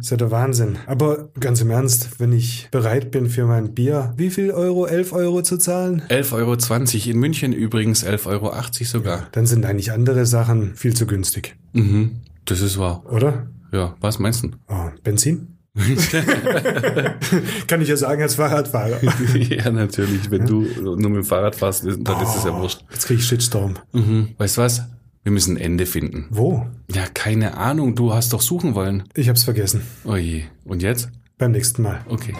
Ist 0.00 0.10
ja 0.10 0.16
der 0.16 0.30
Wahnsinn. 0.30 0.78
Aber 0.86 1.30
ganz 1.38 1.60
im 1.60 1.70
Ernst, 1.70 2.18
wenn 2.18 2.32
ich 2.32 2.68
bereit 2.70 3.10
bin 3.10 3.28
für 3.28 3.44
mein 3.44 3.74
Bier, 3.74 4.14
wie 4.16 4.30
viel 4.30 4.50
Euro? 4.52 4.86
11 4.86 5.12
Euro 5.12 5.42
zu 5.42 5.58
zahlen? 5.58 6.02
11,20 6.08 6.32
Euro, 6.34 7.10
in 7.10 7.18
München 7.18 7.52
übrigens 7.52 8.06
11,80 8.06 8.26
Euro 8.26 8.52
sogar. 8.84 9.28
Dann 9.32 9.46
sind 9.46 9.66
eigentlich 9.66 9.92
andere 9.92 10.24
Sachen 10.26 10.74
viel 10.76 10.94
zu 10.94 11.06
günstig. 11.06 11.56
Mhm. 11.72 12.22
Das 12.44 12.60
ist 12.60 12.78
wahr. 12.78 13.04
Oder? 13.10 13.48
Ja, 13.72 13.96
was 14.00 14.18
meinst 14.18 14.44
du? 14.44 14.50
Oh, 14.68 14.90
Benzin? 15.02 15.56
Kann 17.66 17.82
ich 17.82 17.88
ja 17.88 17.96
sagen 17.96 18.22
als 18.22 18.36
Fahrradfahrer. 18.36 18.98
ja, 19.34 19.70
natürlich. 19.70 20.30
Wenn 20.30 20.46
du 20.46 20.66
nur 20.80 20.96
mit 20.96 21.16
dem 21.16 21.24
Fahrrad 21.24 21.54
fährst, 21.54 21.84
dann 21.84 22.22
ist 22.22 22.36
es 22.36 22.44
ja 22.44 22.58
wurscht. 22.58 22.82
Jetzt 22.90 23.06
krieg 23.06 23.18
ich 23.18 23.26
Shitstorm. 23.26 23.74
Mhm. 23.92 24.28
Weißt 24.38 24.56
du 24.56 24.62
was? 24.62 24.82
Wir 25.26 25.32
müssen 25.32 25.56
ein 25.56 25.60
Ende 25.60 25.86
finden. 25.86 26.26
Wo? 26.30 26.68
Ja, 26.88 27.04
keine 27.12 27.56
Ahnung. 27.56 27.96
Du 27.96 28.14
hast 28.14 28.32
doch 28.32 28.40
suchen 28.40 28.76
wollen. 28.76 29.02
Ich 29.16 29.28
hab's 29.28 29.42
vergessen. 29.42 29.82
Oh 30.04 30.14
je. 30.14 30.44
Und 30.64 30.84
jetzt? 30.84 31.08
Beim 31.36 31.50
nächsten 31.50 31.82
Mal. 31.82 32.04
Okay. 32.08 32.32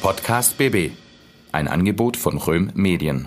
Podcast 0.00 0.56
BB. 0.58 0.92
Ein 1.50 1.66
Angebot 1.66 2.16
von 2.16 2.38
Röhm 2.38 2.70
Medien. 2.74 3.26